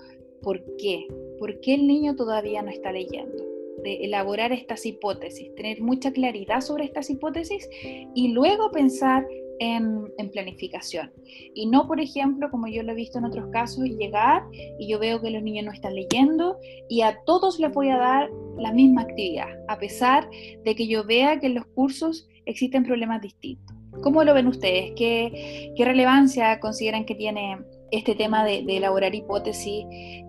¿por 0.42 0.64
qué? 0.76 1.06
¿Por 1.38 1.60
qué 1.60 1.74
el 1.74 1.86
niño 1.86 2.16
todavía 2.16 2.62
no 2.62 2.70
está 2.70 2.90
leyendo? 2.90 3.53
De 3.84 4.04
elaborar 4.04 4.50
estas 4.50 4.84
hipótesis, 4.86 5.54
tener 5.54 5.80
mucha 5.80 6.12
claridad 6.12 6.60
sobre 6.60 6.84
estas 6.84 7.10
hipótesis 7.10 7.68
y 8.14 8.32
luego 8.32 8.72
pensar 8.72 9.24
en, 9.60 10.12
planificación. 10.32 11.12
Y 11.54 11.66
no, 11.66 11.86
por 11.86 12.00
ejemplo, 12.00 12.50
como 12.50 12.66
yo 12.66 12.82
lo 12.82 12.92
he 12.92 12.96
visto 12.96 13.18
en 13.18 13.26
otros 13.26 13.50
casos, 13.52 13.84
llegar 13.84 14.42
y 14.78 14.88
yo 14.88 14.98
veo 14.98 15.20
que 15.20 15.30
los 15.30 15.42
niños 15.42 15.66
no 15.66 15.72
están 15.72 15.94
leyendo 15.94 16.58
y 16.88 17.02
a 17.02 17.18
todos 17.24 17.60
les 17.60 17.72
voy 17.72 17.90
a 17.90 17.98
dar 17.98 18.30
la 18.56 18.72
misma 18.72 19.02
actividad, 19.02 19.48
a 19.68 19.78
pesar 19.78 20.28
de 20.64 20.74
que 20.74 20.86
yo 20.86 21.04
vea 21.04 21.38
que 21.38 21.46
en 21.46 21.54
los 21.54 21.66
cursos 21.66 22.26
existen 22.46 22.84
problemas 22.84 23.20
distintos. 23.20 23.76
¿Cómo 24.02 24.24
lo 24.24 24.34
ven 24.34 24.48
ustedes? 24.48 24.92
¿Qué, 24.96 25.72
qué 25.76 25.84
relevancia 25.84 26.58
consideran 26.58 27.04
que 27.04 27.14
tiene 27.14 27.58
este 27.92 28.16
tema 28.16 28.44
de 28.44 28.64
elaborar 28.66 29.14
hipótesis, 29.14 29.84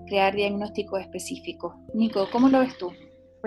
crear 0.08 0.36
diagnósticos 0.36 1.02
específicos? 1.02 1.74
Nico, 1.96 2.28
¿cómo 2.32 2.50
lo 2.50 2.60
ves 2.60 2.78
tú? 2.78 2.92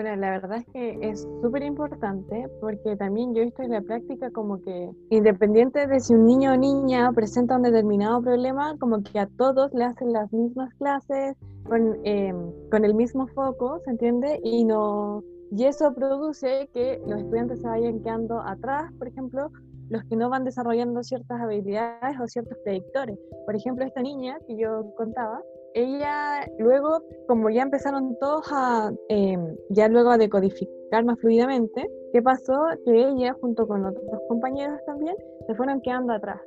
Bueno, 0.01 0.15
la 0.15 0.29
verdad 0.29 0.59
es 0.59 0.65
que 0.67 0.97
es 1.01 1.27
súper 1.41 1.61
importante 1.61 2.47
porque 2.61 2.95
también 2.95 3.35
yo 3.35 3.41
he 3.41 3.45
visto 3.47 3.63
en 3.63 3.71
la 3.71 3.81
práctica 3.81 4.31
como 4.31 4.61
que 4.61 4.89
independiente 5.09 5.87
de 5.87 5.99
si 5.99 6.13
un 6.13 6.25
niño 6.25 6.53
o 6.53 6.55
niña 6.55 7.11
presenta 7.11 7.57
un 7.57 7.63
determinado 7.63 8.21
problema, 8.21 8.77
como 8.79 9.03
que 9.03 9.19
a 9.19 9.27
todos 9.27 9.73
le 9.73 9.83
hacen 9.83 10.13
las 10.13 10.31
mismas 10.31 10.73
clases 10.75 11.35
con, 11.67 11.97
em, 12.05 12.49
con 12.71 12.85
el 12.85 12.93
mismo 12.93 13.27
foco, 13.27 13.81
¿se 13.83 13.91
entiende? 13.91 14.39
Y, 14.41 14.63
no, 14.63 15.21
y 15.51 15.65
eso 15.65 15.93
produce 15.93 16.69
que 16.73 17.01
los 17.05 17.19
estudiantes 17.19 17.59
se 17.59 17.67
vayan 17.67 17.99
quedando 17.99 18.39
atrás, 18.39 18.93
por 18.97 19.09
ejemplo, 19.09 19.51
los 19.89 20.01
que 20.05 20.15
no 20.15 20.29
van 20.29 20.45
desarrollando 20.45 21.03
ciertas 21.03 21.41
habilidades 21.41 22.17
o 22.21 22.25
ciertos 22.25 22.57
predictores. 22.63 23.19
Por 23.45 23.53
ejemplo, 23.53 23.83
esta 23.83 24.01
niña 24.01 24.37
que 24.47 24.55
yo 24.55 24.93
contaba, 24.95 25.41
ella 25.73 26.47
luego, 26.57 27.03
como 27.27 27.49
ya 27.49 27.63
empezaron 27.63 28.17
todos 28.19 28.45
a, 28.51 28.91
em, 29.09 29.55
ya 29.69 29.87
luego 29.87 30.09
a 30.09 30.17
decodificar 30.17 31.05
más 31.05 31.19
fluidamente, 31.19 31.89
¿qué 32.11 32.21
pasó? 32.21 32.53
Que 32.85 33.09
ella, 33.09 33.35
junto 33.39 33.67
con 33.67 33.85
otros 33.85 34.21
compañeros 34.27 34.79
también, 34.85 35.15
se 35.47 35.55
fueron 35.55 35.81
quedando 35.81 36.13
atrás. 36.13 36.41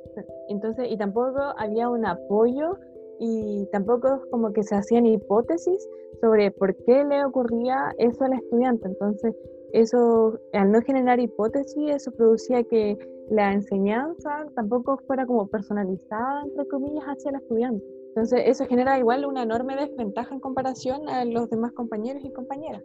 Entonces, 0.49 0.87
y 0.89 0.97
tampoco 0.97 1.39
había 1.57 1.89
un 1.89 2.05
apoyo 2.05 2.77
y 3.19 3.65
tampoco 3.71 4.21
como 4.31 4.51
que 4.51 4.63
se 4.63 4.75
hacían 4.75 5.05
hipótesis 5.05 5.87
sobre 6.21 6.51
por 6.51 6.75
qué 6.85 7.03
le 7.03 7.23
ocurría 7.25 7.93
eso 7.97 8.25
al 8.25 8.33
estudiante. 8.33 8.87
Entonces, 8.87 9.35
eso, 9.71 10.39
al 10.53 10.71
no 10.71 10.81
generar 10.81 11.19
hipótesis, 11.19 11.89
eso 11.89 12.11
producía 12.11 12.63
que 12.63 12.97
la 13.29 13.53
enseñanza 13.53 14.45
tampoco 14.55 14.97
fuera 15.07 15.25
como 15.25 15.47
personalizada, 15.47 16.43
entre 16.43 16.67
comillas, 16.67 17.05
hacia 17.05 17.31
el 17.31 17.37
estudiante. 17.37 18.02
Entonces, 18.15 18.43
eso 18.45 18.67
genera 18.67 18.99
igual 18.99 19.25
una 19.25 19.41
enorme 19.41 19.75
desventaja 19.75 20.35
en 20.35 20.39
comparación 20.39 21.09
a 21.09 21.25
los 21.25 21.49
demás 21.49 21.71
compañeros 21.71 22.23
y 22.23 22.31
compañeras. 22.31 22.83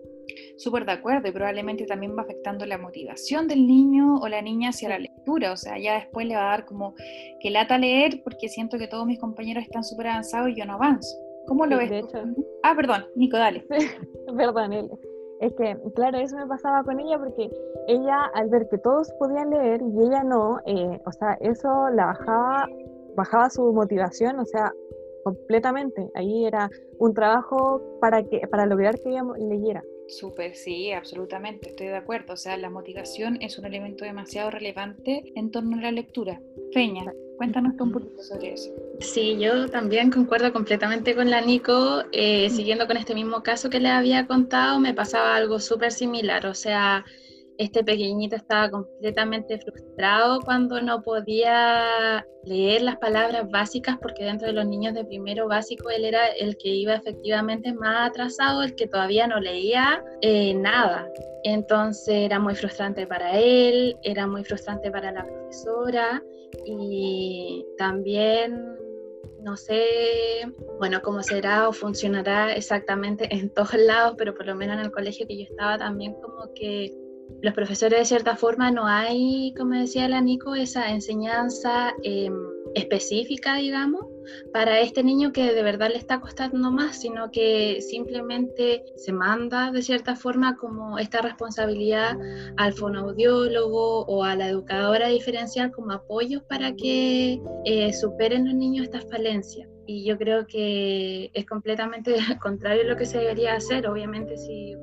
Súper 0.57 0.87
de 0.87 0.93
acuerdo, 0.93 1.29
y 1.29 1.33
probablemente 1.33 1.85
también 1.85 2.17
va 2.17 2.23
afectando 2.23 2.65
la 2.65 2.79
motivación 2.79 3.47
del 3.47 3.67
niño 3.67 4.17
o 4.23 4.29
la 4.29 4.41
niña 4.41 4.71
hacia 4.71 4.89
la 4.89 4.99
lectura. 4.99 5.53
O 5.53 5.57
sea, 5.59 5.79
ya 5.79 5.97
después 5.97 6.27
le 6.27 6.35
va 6.35 6.47
a 6.47 6.51
dar 6.57 6.65
como 6.65 6.95
que 7.41 7.51
lata 7.51 7.77
leer 7.77 8.23
porque 8.25 8.49
siento 8.49 8.79
que 8.79 8.89
todos 8.89 9.05
mis 9.05 9.21
compañeros 9.21 9.65
están 9.65 9.85
súper 9.85 10.07
avanzados 10.07 10.49
y 10.49 10.57
yo 10.57 10.65
no 10.65 10.73
avanzo. 10.75 11.15
¿Cómo 11.47 11.67
lo 11.67 11.77
ves? 11.77 11.91
Ah, 12.63 12.75
perdón, 12.75 13.05
Nico, 13.15 13.37
dale. 13.37 13.67
perdón, 14.35 14.73
él. 14.73 14.91
Es 15.41 15.53
que, 15.53 15.77
claro, 15.95 16.17
eso 16.17 16.37
me 16.37 16.47
pasaba 16.47 16.83
con 16.85 16.99
ella 17.01 17.19
porque 17.19 17.51
ella, 17.87 18.31
al 18.33 18.49
ver 18.49 18.67
que 18.71 18.79
todos 18.79 19.13
podían 19.19 19.51
leer 19.51 19.83
y 19.83 20.07
ella 20.07 20.25
no, 20.25 20.59
eh, 20.65 20.99
o 21.05 21.13
sea, 21.13 21.37
eso 21.41 21.91
la 21.91 22.07
bajaba, 22.07 22.67
bajaba 23.15 23.51
su 23.51 23.73
motivación, 23.75 24.39
o 24.41 24.45
sea, 24.47 24.73
completamente. 25.35 26.11
Ahí 26.15 26.45
era 26.45 26.71
un 26.99 27.15
trabajo 27.15 27.83
para, 28.01 28.23
que, 28.23 28.47
para 28.49 28.67
lograr 28.67 29.01
que 29.01 29.11
ella 29.11 29.23
leyera. 29.39 29.83
Súper, 30.09 30.55
sí, 30.55 30.91
absolutamente, 30.93 31.69
estoy 31.69 31.89
de 31.89 31.97
acuerdo. 31.97 32.33
O 32.33 32.37
sea, 32.37 32.57
la 32.57 32.71
motivación 32.71 33.37
es 33.43 33.59
un 33.59 33.67
elemento 33.67 34.05
demasiado 34.05 34.51
relevante 34.51 35.33
en 35.35 35.51
torno 35.51 35.77
a 35.77 35.83
la 35.83 35.93
lectura. 35.93 36.41
Feña, 36.73 37.05
cuéntanos 37.37 37.75
un 37.79 37.93
poquito 37.93 38.23
sobre 38.23 38.55
eso. 38.55 38.71
Sí, 39.01 39.37
yo 39.39 39.69
también 39.69 40.11
concuerdo 40.11 40.51
completamente 40.53 41.15
con 41.15 41.31
la 41.31 41.43
Nico. 41.43 42.05
Eh, 42.13 42.49
siguiendo 42.49 42.87
con 42.87 42.97
este 42.97 43.15
mismo 43.15 43.43
caso 43.43 43.69
que 43.69 43.81
le 43.81 43.91
había 43.91 44.27
contado, 44.27 44.81
me 44.81 44.95
pasaba 44.95 45.37
algo 45.37 45.61
súper 45.61 45.93
similar. 45.93 46.47
O 46.47 46.55
sea, 46.55 47.05
este 47.59 47.83
pequeñito 47.83 48.37
estaba 48.37 48.71
completamente 48.71 49.59
frustrado 49.59 50.41
cuando 50.41 50.81
no 50.81 51.03
podía 51.03 52.25
leer 52.45 52.83
las 52.83 52.97
palabras 52.97 53.51
básicas 53.51 53.99
porque 54.01 54.25
dentro 54.25 54.47
de 54.47 54.53
los 54.53 54.65
niños 54.65 54.95
de 54.95 55.05
primero 55.05 55.49
básico 55.49 55.91
él 55.91 56.05
era 56.05 56.29
el 56.29 56.57
que 56.57 56.69
iba 56.69 56.95
efectivamente 56.95 57.75
más 57.75 58.11
atrasado, 58.11 58.63
el 58.63 58.77
que 58.77 58.87
todavía 58.87 59.27
no 59.27 59.41
leía 59.41 60.03
eh, 60.23 60.55
nada. 60.55 61.11
Entonces 61.43 62.15
era 62.15 62.39
muy 62.39 62.55
frustrante 62.55 63.07
para 63.09 63.39
él, 63.39 63.99
era 64.03 64.27
muy 64.29 64.45
frustrante 64.45 64.91
para 64.91 65.11
la 65.11 65.25
profesora 65.25 66.23
y 66.65 67.67
también 67.77 68.77
no 69.41 69.57
sé, 69.57 69.85
bueno, 70.79 71.01
cómo 71.03 71.23
será 71.23 71.69
o 71.69 71.73
funcionará 71.73 72.55
exactamente 72.55 73.33
en 73.35 73.51
todos 73.51 73.75
lados, 73.75 74.15
pero 74.17 74.35
por 74.35 74.47
lo 74.47 74.55
menos 74.55 74.77
en 74.79 74.85
el 74.85 74.91
colegio 74.93 75.27
que 75.27 75.39
yo 75.39 75.45
estaba 75.45 75.79
también 75.79 76.15
como 76.15 76.53
que 76.55 76.93
los 77.41 77.55
profesores 77.55 78.01
de 78.01 78.05
cierta 78.05 78.37
forma 78.37 78.71
no 78.71 78.87
hay, 78.87 79.55
como 79.57 79.75
decía 79.75 80.09
la 80.09 80.21
Nico, 80.21 80.55
esa 80.55 80.91
enseñanza 80.91 81.95
em, 82.03 82.35
específica, 82.75 83.57
digamos, 83.57 84.07
para 84.53 84.81
este 84.81 85.03
niño 85.03 85.33
que 85.33 85.53
de 85.53 85.63
verdad 85.63 85.91
le 85.91 85.97
está 85.97 86.21
costando 86.21 86.71
más, 86.71 87.01
sino 87.01 87.31
que 87.31 87.81
simplemente 87.81 88.85
se 88.97 89.13
manda 89.13 89.71
de 89.71 89.83
cierta 89.83 90.17
forma 90.17 90.57
como 90.57 90.99
esta 90.99 91.23
responsabilidad 91.23 92.17
al 92.57 92.73
fonoaudiólogo 92.73 94.05
o 94.07 94.25
a 94.25 94.35
la 94.35 94.49
educadora 94.49 95.09
diferencial 95.09 95.71
como 95.71 95.93
apoyos 95.93 96.43
para 96.43 96.75
que 96.75 97.41
eh, 97.65 97.93
superen 97.93 98.47
los 98.47 98.55
niños 98.55 98.85
estas 98.85 99.09
falencias. 99.09 99.69
Y 99.87 100.05
yo 100.05 100.19
creo 100.19 100.47
que 100.47 101.31
es 101.33 101.47
completamente 101.47 102.17
contrario 102.43 102.83
a 102.83 102.87
lo 102.87 102.97
que 102.97 103.07
se 103.07 103.19
debería 103.19 103.55
hacer. 103.55 103.87
Obviamente 103.87 104.37
si 104.37 104.77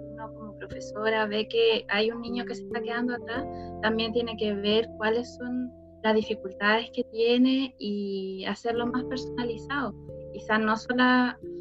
profesora 0.60 1.26
ve 1.26 1.48
que 1.48 1.86
hay 1.90 2.12
un 2.12 2.22
niño 2.22 2.46
que 2.46 2.56
se 2.56 2.64
está 2.64 2.82
quedando 2.82 3.16
atrás, 3.16 3.46
también 3.82 4.14
tiene 4.14 4.36
que 4.38 4.54
ver 4.54 4.88
cuáles 4.98 5.36
son 5.36 5.72
las 6.04 6.16
dificultades 6.16 6.90
que 6.92 7.04
tiene 7.06 7.76
y 7.80 8.46
hacerlo 8.46 8.86
más 8.88 9.04
personalizado. 9.06 9.94
Quizás 10.34 10.60
no 10.60 10.76
solo 10.78 11.04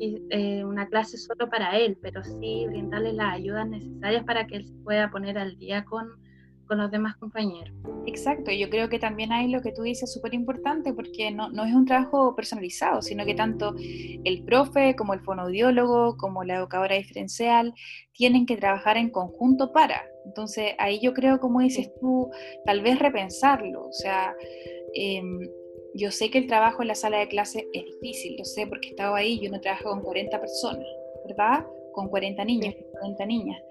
eh, 0.01 0.65
una 0.65 0.87
clase 0.89 1.17
solo 1.17 1.49
para 1.49 1.79
él, 1.79 1.97
pero 2.03 2.23
sí 2.25 2.67
brindarle 2.67 3.13
las 3.13 3.35
ayudas 3.35 3.69
necesarias 3.69 4.25
para 4.25 4.47
que 4.47 4.57
él 4.57 4.67
se 4.67 4.75
pueda 4.85 5.11
poner 5.11 5.39
al 5.39 5.57
día 5.57 5.85
con, 5.85 6.11
con 6.75 6.83
los 6.83 6.91
demás 6.91 7.17
compañeros. 7.17 7.73
Exacto, 8.05 8.51
yo 8.51 8.69
creo 8.69 8.89
que 8.89 8.99
también 8.99 9.31
hay 9.31 9.49
lo 9.49 9.63
que 9.63 9.71
tú 9.71 9.83
dices 9.83 10.13
súper 10.13 10.35
importante 10.35 10.93
porque 10.93 11.31
no, 11.31 11.49
no, 11.51 11.65
es 11.65 11.73
un 11.73 11.87
trabajo 11.87 12.35
personalizado, 12.35 13.01
sino 13.01 13.25
que 13.25 13.35
tanto 13.35 13.77
el 14.25 14.43
profe 14.45 14.97
como 14.97 15.15
el 15.15 15.21
fonoaudiólogo, 15.21 16.17
como 16.17 16.43
la 16.43 16.57
educadora 16.57 16.97
diferencial, 16.97 17.73
tienen 18.13 18.45
que 18.45 18.57
trabajar 18.57 18.97
en 18.97 19.11
conjunto 19.11 19.73
para. 19.73 20.05
Entonces 20.27 20.73
ahí 20.79 20.99
yo 21.01 21.15
creo, 21.15 21.39
como 21.39 21.61
dices 21.61 21.93
tú, 22.01 22.29
tal 22.65 22.83
vez 22.83 22.99
repensarlo. 22.99 23.87
O 23.87 23.93
sea, 23.93 24.35
em, 24.95 25.39
yo 25.95 26.11
sé 26.11 26.29
que 26.29 26.39
el 26.39 26.49
trabajo 26.49 26.83
en 26.83 26.89
la 26.89 26.97
sala 26.97 27.19
de 27.19 27.29
clase 27.29 27.69
es 27.73 27.85
difícil, 27.85 28.35
lo 28.37 28.45
sé 28.45 28.67
porque 28.67 28.89
he 28.89 28.91
estado 28.91 29.15
ahí, 29.15 29.39
yo 29.41 29.49
no 29.49 29.61
trabajo 29.61 29.91
con 29.91 30.03
40 30.03 30.41
personas, 30.41 30.87
¿verdad? 31.25 31.65
Con 31.93 32.09
40 32.09 32.45
niños, 32.45 32.75
40 32.91 33.27
niñas 33.27 33.63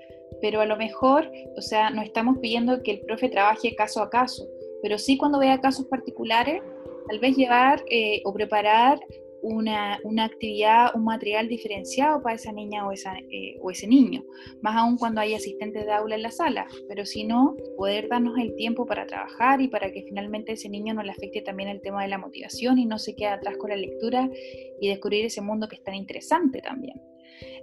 pero 0.41 0.61
a 0.61 0.65
lo 0.65 0.77
mejor, 0.77 1.31
o 1.55 1.61
sea, 1.61 1.89
no 1.89 2.01
estamos 2.01 2.37
pidiendo 2.39 2.81
que 2.83 2.91
el 2.91 2.99
profe 3.01 3.29
trabaje 3.29 3.75
caso 3.75 4.01
a 4.01 4.09
caso, 4.09 4.47
pero 4.81 4.97
sí 4.97 5.17
cuando 5.17 5.39
vea 5.39 5.61
casos 5.61 5.85
particulares, 5.87 6.61
tal 7.07 7.19
vez 7.19 7.35
llevar 7.35 7.83
eh, 7.89 8.21
o 8.25 8.33
preparar 8.33 8.99
una, 9.41 9.99
una, 10.03 10.23
actividad, 10.23 10.95
un 10.95 11.03
material 11.03 11.49
diferenciado 11.49 12.21
para 12.21 12.35
esa 12.35 12.51
niña 12.53 12.87
o, 12.87 12.93
eh, 12.93 13.57
o 13.61 13.71
ese 13.71 13.87
niño, 13.87 14.23
más 14.61 14.75
aún 14.77 14.97
cuando 14.97 15.19
hay 15.19 15.33
asistentes 15.33 15.85
de 15.85 15.91
aula 15.91 16.15
en 16.15 16.23
la 16.23 16.31
sala, 16.31 16.65
pero 16.87 17.05
si 17.05 17.25
no, 17.25 17.55
poder 17.77 18.07
darnos 18.07 18.37
el 18.39 18.55
tiempo 18.55 18.85
para 18.85 19.05
trabajar 19.05 19.61
y 19.61 19.67
para 19.67 19.91
que 19.91 20.03
finalmente 20.03 20.53
ese 20.53 20.69
niño 20.69 20.93
no 20.93 21.03
le 21.03 21.11
afecte 21.11 21.41
también 21.41 21.69
el 21.69 21.81
tema 21.81 22.03
de 22.03 22.09
la 22.09 22.17
motivación 22.17 22.79
y 22.79 22.85
no 22.85 22.97
se 22.99 23.15
quede 23.15 23.29
atrás 23.29 23.57
con 23.57 23.69
la 23.69 23.75
lectura 23.75 24.29
y 24.79 24.87
descubrir 24.87 25.25
ese 25.25 25.41
mundo 25.41 25.67
que 25.67 25.75
es 25.75 25.83
tan 25.83 25.95
interesante 25.95 26.61
también. 26.61 27.01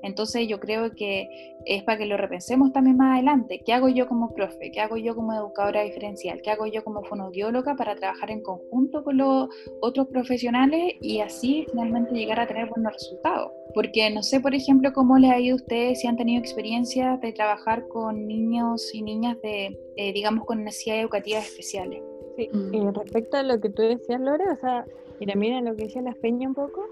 Entonces 0.02 0.48
yo 0.48 0.60
creo 0.60 0.94
que 0.94 1.56
es 1.66 1.82
para 1.84 1.98
que 1.98 2.06
lo 2.06 2.16
repensemos 2.16 2.72
también 2.72 2.96
más 2.96 3.14
adelante. 3.14 3.62
¿Qué 3.64 3.72
hago 3.72 3.88
yo 3.88 4.08
como 4.08 4.32
profe? 4.34 4.70
¿Qué 4.70 4.80
hago 4.80 4.96
yo 4.96 5.14
como 5.14 5.32
educadora 5.32 5.82
diferencial? 5.82 6.40
¿Qué 6.42 6.50
hago 6.50 6.66
yo 6.66 6.82
como 6.84 7.02
fonoaudióloga 7.04 7.76
para 7.76 7.94
trabajar 7.94 8.30
en 8.30 8.42
conjunto 8.42 9.04
con 9.04 9.18
los 9.18 9.48
otros 9.80 10.08
profesionales 10.08 10.94
y 11.00 11.20
así 11.20 11.66
finalmente 11.70 12.14
llegar 12.14 12.40
a 12.40 12.46
tener 12.46 12.68
buenos 12.68 12.92
resultados? 12.92 13.52
Porque 13.74 14.10
no 14.10 14.22
sé, 14.22 14.40
por 14.40 14.54
ejemplo, 14.54 14.92
cómo 14.92 15.18
les 15.18 15.30
ha 15.30 15.38
ido 15.38 15.54
a 15.54 15.56
ustedes 15.56 16.00
si 16.00 16.06
han 16.06 16.16
tenido 16.16 16.40
experiencia 16.40 17.18
de 17.22 17.32
trabajar 17.32 17.86
con 17.88 18.26
niños 18.26 18.90
y 18.94 19.02
niñas 19.02 19.40
de, 19.42 19.78
eh, 19.96 20.12
digamos, 20.12 20.44
con 20.44 20.64
necesidades 20.64 21.02
educativas 21.02 21.46
especiales. 21.46 22.02
Sí, 22.36 22.48
mm. 22.52 22.74
eh, 22.74 22.92
respecto 22.94 23.36
a 23.36 23.42
lo 23.42 23.60
que 23.60 23.70
tú 23.70 23.82
decías, 23.82 24.20
Lore, 24.20 24.44
o 24.50 24.56
sea, 24.56 24.84
y 25.20 25.26
también 25.26 25.54
a 25.54 25.60
lo 25.60 25.76
que 25.76 25.84
decía 25.84 26.02
la 26.02 26.14
Peña 26.14 26.48
un 26.48 26.54
poco, 26.54 26.88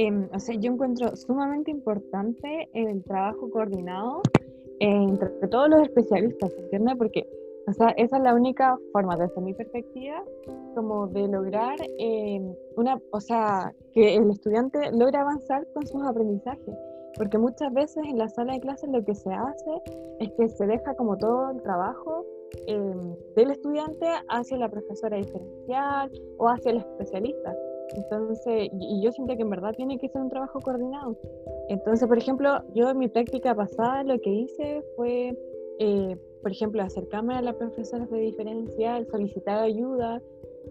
Em, 0.00 0.28
o 0.32 0.38
sea, 0.38 0.54
yo 0.54 0.70
encuentro 0.70 1.16
sumamente 1.16 1.72
importante 1.72 2.68
el 2.72 3.02
trabajo 3.02 3.50
coordinado 3.50 4.22
entre 4.78 5.48
todos 5.48 5.68
los 5.68 5.82
especialistas, 5.82 6.52
¿entiendes? 6.56 6.94
Porque, 6.96 7.28
o 7.66 7.72
sea, 7.72 7.88
esa 7.96 8.18
es 8.18 8.22
la 8.22 8.32
única 8.32 8.78
forma, 8.92 9.16
desde 9.16 9.40
mi 9.40 9.54
perspectiva, 9.54 10.22
como 10.76 11.08
de 11.08 11.26
lograr 11.26 11.74
em, 11.98 12.54
una, 12.76 13.02
o 13.10 13.20
sea, 13.20 13.74
que 13.92 14.14
el 14.14 14.30
estudiante 14.30 14.78
logre 14.92 15.18
avanzar 15.18 15.66
con 15.74 15.84
sus 15.84 16.00
aprendizajes. 16.04 16.76
Porque 17.16 17.36
muchas 17.36 17.74
veces 17.74 18.04
en 18.06 18.18
la 18.18 18.28
sala 18.28 18.52
de 18.52 18.60
clases 18.60 18.88
lo 18.90 19.04
que 19.04 19.16
se 19.16 19.32
hace 19.32 19.82
es 20.20 20.30
que 20.38 20.48
se 20.48 20.64
deja 20.68 20.94
como 20.94 21.16
todo 21.16 21.50
el 21.50 21.60
trabajo 21.62 22.24
em, 22.68 23.16
del 23.34 23.50
estudiante 23.50 24.06
hacia 24.28 24.58
la 24.58 24.68
profesora 24.68 25.16
diferencial 25.16 26.08
o 26.36 26.48
hacia 26.48 26.70
el 26.70 26.76
especialista. 26.76 27.56
Entonces, 27.94 28.70
y 28.72 29.02
yo 29.02 29.12
siento 29.12 29.36
que 29.36 29.42
en 29.42 29.50
verdad 29.50 29.74
tiene 29.74 29.98
que 29.98 30.08
ser 30.08 30.22
un 30.22 30.30
trabajo 30.30 30.60
coordinado. 30.60 31.16
Entonces, 31.68 32.06
por 32.08 32.18
ejemplo, 32.18 32.62
yo 32.74 32.90
en 32.90 32.98
mi 32.98 33.08
práctica 33.08 33.54
pasada 33.54 34.04
lo 34.04 34.18
que 34.20 34.30
hice 34.30 34.82
fue, 34.96 35.36
eh, 35.78 36.16
por 36.42 36.50
ejemplo, 36.50 36.82
acercarme 36.82 37.34
a 37.34 37.42
la 37.42 37.52
profesora 37.52 38.06
de 38.06 38.20
diferencial, 38.20 39.06
solicitar 39.10 39.58
ayuda, 39.58 40.22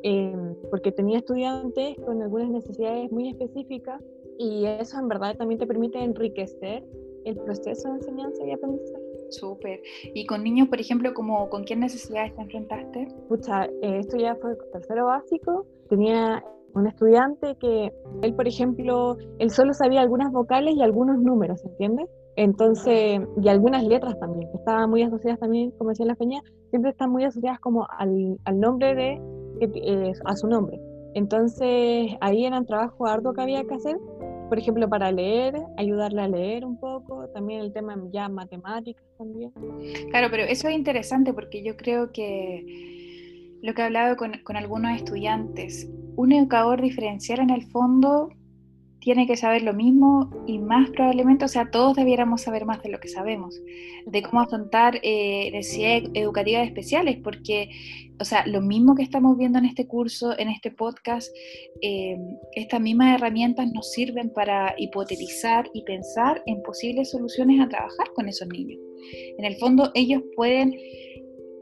em, 0.04 0.56
porque 0.70 0.92
tenía 0.92 1.20
estudiantes 1.20 1.98
con 2.06 2.22
algunas 2.22 2.50
necesidades 2.50 3.12
muy 3.12 3.30
específicas 3.30 4.02
y 4.38 4.66
eso 4.66 5.00
en 5.00 5.08
verdad 5.08 5.36
también 5.36 5.60
te 5.60 5.66
permite 5.66 6.04
enriquecer 6.04 6.84
el 7.26 7.36
proceso 7.38 7.90
de 7.90 7.96
enseñanza 7.96 8.46
y 8.46 8.52
aprendizaje. 8.52 9.04
Súper. 9.30 9.82
¿Y 10.14 10.26
con 10.26 10.44
niños, 10.44 10.70
por 10.70 10.80
ejemplo, 10.80 11.14
como, 11.14 11.50
con 11.50 11.66
qué 11.66 11.76
necesidades 11.76 12.34
te 12.36 12.42
enfrentaste? 12.42 13.08
Pucha, 13.28 13.66
eh, 13.66 14.00
esto 14.00 14.18
ya 14.18 14.36
fue 14.36 14.56
tercero 14.72 15.08
básico. 15.08 15.66
Tenía 15.90 16.44
un 16.78 16.88
estudiante 16.88 17.56
que 17.60 17.92
él, 18.22 18.34
por 18.34 18.48
ejemplo, 18.48 19.18
él 19.40 19.50
solo 19.50 19.74
sabía 19.74 20.02
algunas 20.02 20.32
vocales 20.32 20.76
y 20.76 20.82
algunos 20.82 21.20
números, 21.20 21.64
¿entiendes? 21.66 22.08
Entonces, 22.36 23.20
y 23.42 23.48
algunas 23.48 23.84
letras 23.84 24.18
también, 24.20 24.50
que 24.52 24.58
estaban 24.58 24.90
muy 24.90 25.02
asociadas 25.02 25.40
también, 25.40 25.72
como 25.72 25.90
decía 25.90 26.06
la 26.06 26.16
Peña, 26.16 26.42
siempre 26.70 26.92
están 26.92 27.10
muy 27.10 27.24
asociadas 27.24 27.60
como 27.60 27.88
al, 27.98 28.38
al 28.46 28.60
nombre 28.60 28.94
de, 28.94 29.22
eh, 29.60 30.14
a 30.24 30.36
su 30.36 30.48
nombre. 30.48 30.80
Entonces, 31.16 32.12
ahí 32.22 32.46
era 32.46 32.60
un 32.60 32.66
trabajo 32.66 33.08
arduo 33.08 33.34
que 33.34 33.42
había 33.42 33.64
que 33.64 33.74
hacer, 33.74 33.98
por 34.50 34.60
ejemplo, 34.60 34.88
para 34.88 35.12
leer, 35.12 35.56
ayudarle 35.78 36.22
a 36.22 36.28
leer 36.28 36.64
un 36.64 36.80
poco, 36.80 37.28
también 37.30 37.62
el 37.62 37.74
tema 37.74 37.98
ya 38.12 38.30
matemáticas 38.30 39.04
también. 39.18 39.52
Claro, 40.12 40.28
pero 40.30 40.44
eso 40.44 40.68
es 40.68 40.76
interesante 40.76 41.34
porque 41.34 41.64
yo 41.64 41.76
creo 41.76 42.12
que 42.12 42.97
lo 43.62 43.74
que 43.74 43.82
he 43.82 43.86
hablado 43.86 44.16
con, 44.18 44.56
algunos 44.56 44.96
estudiantes, 44.96 45.90
un 46.16 46.32
educador 46.32 46.82
diferencial 46.82 47.40
en 47.40 47.50
el 47.50 47.64
fondo 47.68 48.30
tiene 49.00 49.28
que 49.28 49.38
saber 49.38 49.62
lo 49.62 49.74
mismo 49.74 50.30
y 50.48 50.60
más 50.60 50.90
probablemente, 50.90 51.46
o 51.46 51.48
sea, 51.48 51.70
todos 51.72 51.96
debiéramos 51.96 52.42
saber 52.42 52.66
más 52.66 52.82
de 52.84 52.90
lo 52.90 53.00
que 53.00 53.08
sabemos, 53.08 53.56
de 54.06 54.22
cómo 54.22 54.42
afrontar 54.42 55.00
eh, 55.02 55.50
necesidades 55.52 56.10
educativas 56.14 56.66
especiales, 56.68 57.18
porque, 57.24 57.70
o 58.20 58.26
sea, 58.26 58.46
lo 58.48 58.60
mismo 58.60 58.96
que 58.96 59.04
estamos 59.04 59.38
viendo 59.38 59.60
en 59.60 59.66
este 59.66 59.88
curso, 59.88 60.38
en 60.38 60.50
este 60.50 60.72
podcast, 60.72 61.34
eh, 61.82 62.18
estas 62.56 62.82
mismas 62.82 63.16
herramientas 63.16 63.72
nos 63.72 63.92
sirven 63.92 64.30
para 64.32 64.74
hipotetizar 64.78 65.70
y 65.74 65.84
pensar 65.84 66.42
en 66.46 66.62
posibles 66.64 67.12
soluciones 67.12 67.62
a 67.62 67.70
trabajar 67.70 68.08
con 68.14 68.28
esos 68.28 68.48
niños. 68.50 68.80
En 69.38 69.46
el 69.46 69.56
fondo, 69.56 69.92
ellos 69.94 70.22
pueden 70.36 70.74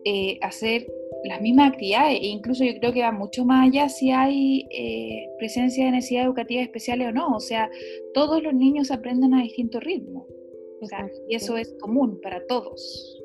eh, 0.05 0.37
hacer 0.41 0.87
las 1.23 1.41
mismas 1.41 1.71
actividades 1.71 2.19
e 2.21 2.27
incluso 2.27 2.63
yo 2.63 2.77
creo 2.79 2.93
que 2.93 3.01
va 3.01 3.11
mucho 3.11 3.43
más 3.43 3.67
allá 3.67 3.89
si 3.89 4.11
hay 4.11 4.67
eh, 4.71 5.27
presencia 5.39 5.85
de 5.85 5.91
necesidades 5.91 6.27
educativas 6.27 6.65
especiales 6.65 7.07
o 7.07 7.11
no. 7.11 7.35
O 7.35 7.39
sea, 7.39 7.69
todos 8.13 8.41
los 8.43 8.53
niños 8.53 8.91
aprenden 8.91 9.33
a 9.33 9.41
distinto 9.41 9.79
ritmo. 9.79 10.27
y 11.27 11.35
eso 11.35 11.57
es 11.57 11.75
común 11.79 12.19
para 12.21 12.45
todos. 12.45 13.24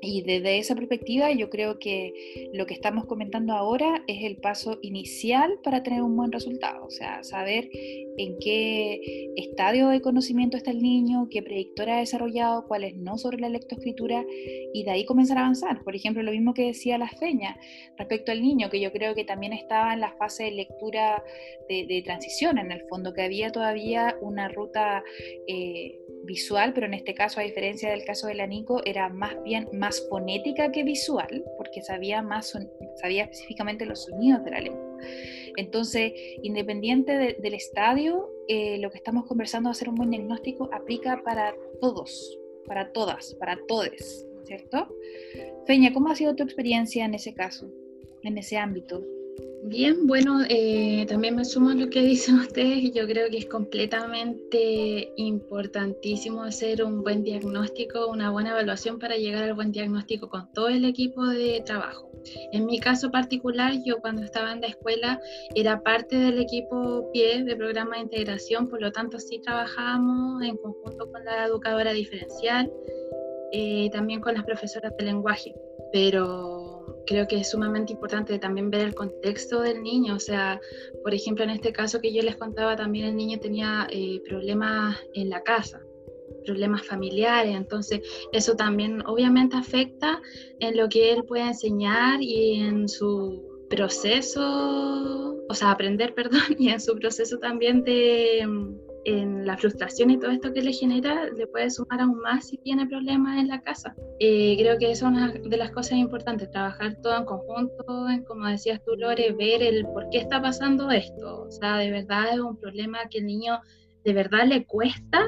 Y 0.00 0.22
desde 0.22 0.58
esa 0.58 0.74
perspectiva 0.74 1.32
yo 1.32 1.50
creo 1.50 1.78
que 1.78 2.50
lo 2.52 2.66
que 2.66 2.74
estamos 2.74 3.06
comentando 3.06 3.52
ahora 3.52 4.04
es 4.06 4.22
el 4.24 4.36
paso 4.36 4.78
inicial 4.82 5.58
para 5.62 5.82
tener 5.82 6.02
un 6.02 6.16
buen 6.16 6.32
resultado, 6.32 6.84
o 6.86 6.90
sea, 6.90 7.22
saber 7.22 7.68
en 7.72 8.38
qué 8.38 9.30
estadio 9.36 9.88
de 9.88 10.00
conocimiento 10.00 10.56
está 10.56 10.70
el 10.70 10.82
niño, 10.82 11.28
qué 11.30 11.42
predictor 11.42 11.90
ha 11.90 11.98
desarrollado, 11.98 12.66
cuáles 12.66 12.96
no 12.96 13.16
sobre 13.18 13.38
la 13.38 13.48
lectoescritura 13.48 14.24
y 14.74 14.84
de 14.84 14.90
ahí 14.90 15.04
comenzar 15.04 15.38
a 15.38 15.42
avanzar. 15.42 15.82
Por 15.84 15.94
ejemplo, 15.94 16.22
lo 16.22 16.32
mismo 16.32 16.54
que 16.54 16.66
decía 16.66 16.98
la 16.98 17.08
Feña 17.08 17.58
respecto 17.96 18.32
al 18.32 18.42
niño, 18.42 18.70
que 18.70 18.80
yo 18.80 18.92
creo 18.92 19.14
que 19.14 19.24
también 19.24 19.52
estaba 19.52 19.94
en 19.94 20.00
la 20.00 20.12
fase 20.12 20.44
de 20.44 20.50
lectura 20.52 21.22
de, 21.68 22.02
transición, 22.04 22.58
en 22.58 22.72
el 22.72 22.82
fondo, 22.88 23.12
que 23.12 23.22
había 23.22 23.50
todavía 23.50 24.16
una 24.20 24.48
ruta 24.48 25.04
eh, 25.46 25.98
visual, 26.24 26.72
pero 26.72 26.86
en 26.86 26.94
este 26.94 27.14
caso, 27.14 27.40
a 27.40 27.42
diferencia 27.42 27.90
del 27.90 28.04
caso 28.04 28.26
de 28.26 28.34
la 28.34 28.46
Nico, 28.46 28.82
era 28.84 29.08
más 29.08 29.42
bien 29.42 29.68
más 29.72 29.87
más 29.88 30.06
fonética 30.06 30.70
que 30.70 30.82
visual, 30.82 31.42
porque 31.56 31.80
sabía, 31.80 32.20
más 32.20 32.54
sabía 33.00 33.24
específicamente 33.24 33.86
los 33.86 34.04
sonidos 34.04 34.44
de 34.44 34.50
la 34.50 34.60
lengua. 34.60 34.98
Entonces, 35.56 36.12
independiente 36.42 37.38
del 37.40 37.54
estadio, 37.54 38.30
eh, 38.48 38.76
lo 38.78 38.90
que 38.90 38.98
estamos 38.98 39.24
conversando, 39.24 39.70
hacer 39.70 39.88
un 39.88 39.94
buen 39.94 40.10
diagnóstico, 40.10 40.68
aplica 40.74 41.22
para 41.24 41.54
todos, 41.80 42.38
para 42.66 42.92
todas, 42.92 43.34
para 43.36 43.58
todes, 43.66 44.26
¿cierto? 44.44 44.94
Feña, 45.66 45.94
¿cómo 45.94 46.10
ha 46.10 46.16
sido 46.16 46.36
tu 46.36 46.42
experiencia 46.42 47.06
en 47.06 47.14
ese 47.14 47.32
caso, 47.32 47.70
en 48.24 48.36
ese 48.36 48.58
ámbito? 48.58 49.02
Bien, 49.70 50.06
bueno, 50.06 50.40
eh, 50.48 51.04
también 51.08 51.36
me 51.36 51.44
sumo 51.44 51.70
a 51.70 51.74
lo 51.74 51.90
que 51.90 52.00
dicen 52.02 52.36
ustedes 52.36 52.90
yo 52.94 53.06
creo 53.06 53.28
que 53.30 53.38
es 53.38 53.46
completamente 53.46 55.12
importantísimo 55.16 56.42
hacer 56.42 56.82
un 56.82 57.02
buen 57.02 57.22
diagnóstico, 57.22 58.08
una 58.08 58.30
buena 58.30 58.52
evaluación 58.52 58.98
para 58.98 59.16
llegar 59.16 59.44
al 59.44 59.52
buen 59.52 59.70
diagnóstico 59.70 60.30
con 60.30 60.50
todo 60.54 60.68
el 60.68 60.86
equipo 60.86 61.26
de 61.26 61.62
trabajo. 61.66 62.10
En 62.52 62.64
mi 62.64 62.80
caso 62.80 63.10
particular, 63.10 63.74
yo 63.84 64.00
cuando 64.00 64.22
estaba 64.22 64.52
en 64.52 64.62
la 64.62 64.68
escuela 64.68 65.20
era 65.54 65.82
parte 65.82 66.16
del 66.16 66.40
equipo 66.40 67.10
PIE 67.12 67.44
de 67.44 67.56
programa 67.56 67.96
de 67.96 68.02
integración, 68.02 68.68
por 68.68 68.80
lo 68.80 68.90
tanto 68.90 69.18
sí 69.18 69.40
trabajábamos 69.40 70.42
en 70.42 70.56
conjunto 70.56 71.10
con 71.10 71.24
la 71.24 71.44
educadora 71.44 71.92
diferencial, 71.92 72.72
eh, 73.52 73.90
también 73.90 74.20
con 74.20 74.34
las 74.34 74.44
profesoras 74.44 74.96
de 74.96 75.04
lenguaje, 75.04 75.54
pero 75.92 76.57
creo 77.08 77.26
que 77.26 77.38
es 77.38 77.50
sumamente 77.50 77.94
importante 77.94 78.38
también 78.38 78.70
ver 78.70 78.82
el 78.82 78.94
contexto 78.94 79.62
del 79.62 79.82
niño. 79.82 80.14
O 80.14 80.20
sea, 80.20 80.60
por 81.02 81.14
ejemplo, 81.14 81.42
en 81.44 81.50
este 81.50 81.72
caso 81.72 82.00
que 82.00 82.12
yo 82.12 82.22
les 82.22 82.36
contaba, 82.36 82.76
también 82.76 83.06
el 83.06 83.16
niño 83.16 83.38
tenía 83.40 83.88
eh, 83.90 84.20
problemas 84.28 84.98
en 85.14 85.30
la 85.30 85.42
casa 85.42 85.80
problemas 86.44 86.86
familiares, 86.86 87.54
entonces 87.54 88.00
eso 88.32 88.54
también 88.54 89.02
obviamente 89.06 89.56
afecta 89.56 90.22
en 90.60 90.78
lo 90.78 90.88
que 90.88 91.12
él 91.12 91.24
puede 91.24 91.42
enseñar 91.48 92.22
y 92.22 92.60
en 92.60 92.88
su 92.88 93.66
proceso, 93.68 95.36
o 95.46 95.54
sea, 95.54 95.70
aprender, 95.70 96.14
perdón, 96.16 96.56
y 96.58 96.70
en 96.70 96.80
su 96.80 96.94
proceso 96.96 97.38
también 97.38 97.84
de, 97.84 98.46
en 99.04 99.46
la 99.46 99.56
frustración 99.56 100.10
y 100.10 100.18
todo 100.18 100.30
esto 100.30 100.52
que 100.52 100.62
le 100.62 100.72
genera, 100.72 101.30
le 101.30 101.46
puede 101.46 101.70
sumar 101.70 102.00
aún 102.00 102.18
más 102.20 102.48
si 102.48 102.58
tiene 102.58 102.86
problemas 102.86 103.38
en 103.38 103.48
la 103.48 103.60
casa. 103.62 103.94
Eh, 104.20 104.56
creo 104.58 104.78
que 104.78 104.90
eso 104.90 105.06
es 105.06 105.12
una 105.12 105.32
de 105.32 105.56
las 105.56 105.70
cosas 105.70 105.98
importantes, 105.98 106.50
trabajar 106.50 106.96
todo 107.02 107.16
en 107.16 107.24
conjunto, 107.24 108.08
en, 108.08 108.24
como 108.24 108.46
decías 108.46 108.82
tú, 108.84 108.96
Lore, 108.96 109.32
ver 109.32 109.62
el 109.62 109.84
por 109.86 110.08
qué 110.10 110.18
está 110.18 110.42
pasando 110.42 110.90
esto. 110.90 111.42
O 111.42 111.50
sea, 111.50 111.76
de 111.78 111.90
verdad 111.90 112.34
es 112.34 112.40
un 112.40 112.56
problema 112.56 112.98
que 113.10 113.18
el 113.18 113.26
niño 113.26 113.60
de 114.04 114.12
verdad 114.12 114.46
le 114.46 114.64
cuesta, 114.64 115.26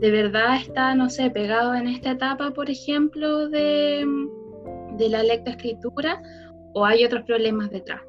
de 0.00 0.10
verdad 0.10 0.56
está, 0.56 0.94
no 0.94 1.10
sé, 1.10 1.30
pegado 1.30 1.74
en 1.74 1.88
esta 1.88 2.12
etapa, 2.12 2.52
por 2.52 2.70
ejemplo, 2.70 3.48
de, 3.48 4.06
de 4.96 5.08
la 5.08 5.22
lectoescritura, 5.22 6.22
o 6.74 6.84
hay 6.84 7.04
otros 7.04 7.24
problemas 7.24 7.70
detrás. 7.70 8.07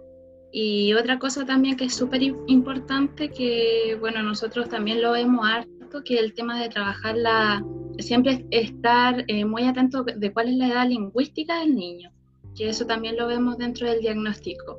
Y 0.51 0.93
otra 0.93 1.19
cosa 1.19 1.45
también 1.45 1.77
que 1.77 1.85
es 1.85 1.93
súper 1.93 2.23
importante, 2.23 3.29
que 3.29 3.95
bueno, 3.99 4.23
nosotros 4.23 4.69
también 4.69 5.01
lo 5.01 5.11
vemos 5.11 5.45
harto, 5.45 6.03
que 6.03 6.17
el 6.17 6.33
tema 6.33 6.59
de 6.59 6.69
trabajar 6.69 7.15
la, 7.17 7.63
siempre 7.99 8.45
estar 8.51 9.23
eh, 9.27 9.45
muy 9.45 9.63
atento 9.63 10.03
de 10.03 10.33
cuál 10.33 10.49
es 10.49 10.55
la 10.55 10.67
edad 10.67 10.87
lingüística 10.87 11.59
del 11.59 11.75
niño, 11.75 12.11
que 12.55 12.69
eso 12.69 12.85
también 12.85 13.15
lo 13.17 13.27
vemos 13.27 13.57
dentro 13.57 13.87
del 13.87 13.99
diagnóstico. 13.99 14.77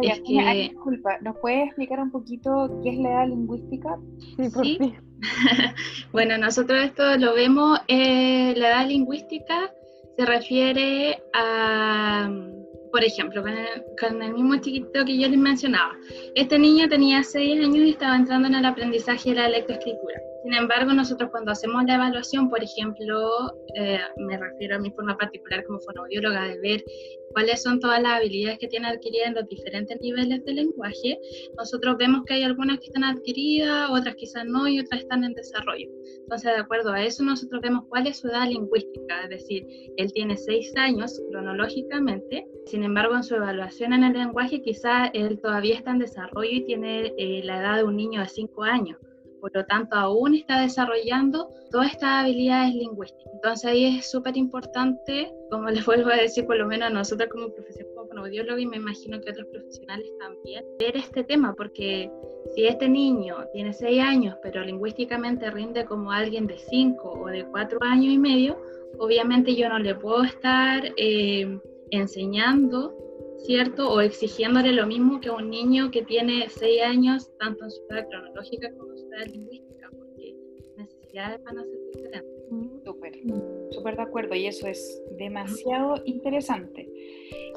es 0.00 0.20
que, 0.20 0.70
disculpa, 0.70 1.18
¿nos 1.20 1.36
puedes 1.38 1.66
explicar 1.66 2.00
un 2.00 2.10
poquito 2.10 2.80
qué 2.82 2.90
es 2.90 2.98
la 2.98 3.10
edad 3.10 3.28
lingüística? 3.28 3.98
Sí, 4.36 4.48
por 4.50 4.64
¿Sí? 4.64 4.78
bueno, 6.12 6.38
nosotros 6.38 6.84
esto 6.84 7.16
lo 7.16 7.34
vemos, 7.34 7.78
eh, 7.88 8.54
la 8.56 8.68
edad 8.68 8.86
lingüística 8.86 9.72
se 10.16 10.26
refiere 10.26 11.22
a 11.34 12.30
por 12.90 13.04
ejemplo, 13.04 13.42
con 14.00 14.22
el, 14.22 14.32
mismo 14.34 14.56
chiquito 14.60 15.04
que 15.04 15.18
yo 15.18 15.28
les 15.28 15.38
mencionaba, 15.38 15.96
este 16.34 16.58
niño 16.58 16.88
tenía 16.88 17.22
6 17.22 17.64
años 17.64 17.76
y 17.76 17.90
estaba 17.90 18.16
entrando 18.16 18.48
en 18.48 18.54
el 18.54 18.64
aprendizaje 18.64 19.30
de 19.30 19.36
la 19.36 19.48
lectoescritura. 19.48 20.20
Sin 20.42 20.54
embargo, 20.54 20.92
nosotros 20.92 21.30
cuando 21.30 21.52
hacemos 21.52 21.84
la 21.84 21.96
evaluación, 21.96 22.48
por 22.48 22.62
ejemplo, 22.62 23.52
eh, 23.74 23.98
me 24.16 24.38
refiero 24.38 24.76
a 24.76 24.78
mi 24.78 24.90
forma 24.90 25.16
particular 25.16 25.64
como 25.64 25.80
fonoaudióloga 25.80 26.48
de 26.48 26.58
ver 26.60 26.84
cuáles 27.32 27.62
son 27.62 27.78
todas 27.78 28.02
las 28.02 28.18
habilidades 28.18 28.58
que 28.58 28.68
tiene 28.68 28.88
adquiridas 28.88 29.28
en 29.28 29.34
los 29.34 29.48
diferentes 29.48 30.00
niveles 30.00 30.44
de 30.44 30.54
lenguaje, 30.54 31.18
nosotros 31.56 31.96
vemos 31.98 32.24
que 32.24 32.34
hay 32.34 32.42
algunas 32.42 32.78
que 32.78 32.86
están 32.86 33.04
adquiridas, 33.04 33.90
otras 33.90 34.14
quizás 34.16 34.44
no 34.46 34.66
y 34.66 34.80
otras 34.80 35.02
están 35.02 35.24
en 35.24 35.34
desarrollo. 35.34 35.88
Entonces, 36.22 36.52
de 36.52 36.60
acuerdo 36.60 36.92
a 36.92 37.04
eso, 37.04 37.22
nosotros 37.22 37.60
vemos 37.60 37.84
cuál 37.88 38.06
es 38.06 38.18
su 38.18 38.28
edad 38.28 38.48
lingüística, 38.48 39.22
es 39.24 39.30
decir, 39.30 39.66
él 39.96 40.12
tiene 40.12 40.36
seis 40.36 40.72
años 40.76 41.20
cronológicamente, 41.30 42.46
sin 42.66 42.79
embargo, 42.82 43.16
en 43.16 43.22
su 43.22 43.34
evaluación 43.34 43.92
en 43.92 44.04
el 44.04 44.12
lenguaje, 44.12 44.62
quizás 44.62 45.10
él 45.14 45.40
todavía 45.40 45.76
está 45.76 45.90
en 45.90 45.98
desarrollo 45.98 46.50
y 46.50 46.64
tiene 46.64 47.12
eh, 47.18 47.42
la 47.44 47.60
edad 47.60 47.76
de 47.78 47.84
un 47.84 47.96
niño 47.96 48.20
de 48.20 48.28
cinco 48.28 48.62
años 48.62 48.98
por 49.40 49.54
lo 49.54 49.64
tanto 49.64 49.96
aún 49.96 50.34
está 50.34 50.60
desarrollando 50.60 51.50
todas 51.70 51.92
estas 51.92 52.24
habilidades 52.24 52.74
lingüísticas. 52.74 53.32
Entonces 53.32 53.64
ahí 53.64 53.98
es 53.98 54.10
súper 54.10 54.36
importante, 54.36 55.32
como 55.50 55.68
les 55.70 55.84
vuelvo 55.86 56.10
a 56.10 56.16
decir, 56.16 56.46
por 56.46 56.56
lo 56.56 56.66
menos 56.66 56.90
a 56.90 56.92
nosotros 56.92 57.28
como 57.30 57.52
profesión 57.52 57.88
como 57.94 58.08
fonoaudiólogo 58.08 58.58
y 58.58 58.66
me 58.66 58.76
imagino 58.76 59.20
que 59.20 59.30
otros 59.30 59.46
profesionales 59.50 60.10
también, 60.20 60.64
ver 60.78 60.96
este 60.96 61.24
tema, 61.24 61.54
porque 61.54 62.10
si 62.54 62.66
este 62.66 62.88
niño 62.88 63.36
tiene 63.52 63.72
6 63.72 64.02
años, 64.02 64.36
pero 64.42 64.62
lingüísticamente 64.64 65.50
rinde 65.50 65.84
como 65.84 66.12
alguien 66.12 66.46
de 66.46 66.58
5 66.58 67.10
o 67.10 67.26
de 67.26 67.44
4 67.46 67.78
años 67.82 68.12
y 68.12 68.18
medio, 68.18 68.60
obviamente 68.98 69.54
yo 69.54 69.68
no 69.68 69.78
le 69.78 69.94
puedo 69.94 70.24
estar 70.24 70.82
eh, 70.96 71.58
enseñando 71.90 72.94
¿cierto? 73.44 73.90
O 73.90 74.00
exigiéndole 74.00 74.72
lo 74.72 74.86
mismo 74.86 75.20
que 75.20 75.28
a 75.28 75.34
un 75.34 75.50
niño 75.50 75.90
que 75.90 76.02
tiene 76.02 76.48
6 76.48 76.82
años, 76.82 77.30
tanto 77.38 77.64
en 77.64 77.70
su 77.70 77.82
edad 77.90 78.08
cronológica 78.08 78.70
como 78.76 78.92
en 78.92 78.98
su 78.98 79.06
edad 79.06 79.26
lingüística, 79.26 79.88
porque 79.90 80.36
las 80.76 80.88
necesidades 80.88 81.42
van 81.44 81.58
a 81.58 81.62
ser 81.62 81.78
diferentes. 81.94 82.30
Súper, 82.84 83.12
súper 83.70 83.96
de 83.96 84.02
acuerdo, 84.02 84.34
y 84.34 84.46
eso 84.46 84.66
es 84.66 85.02
demasiado 85.18 86.02
interesante. 86.04 86.88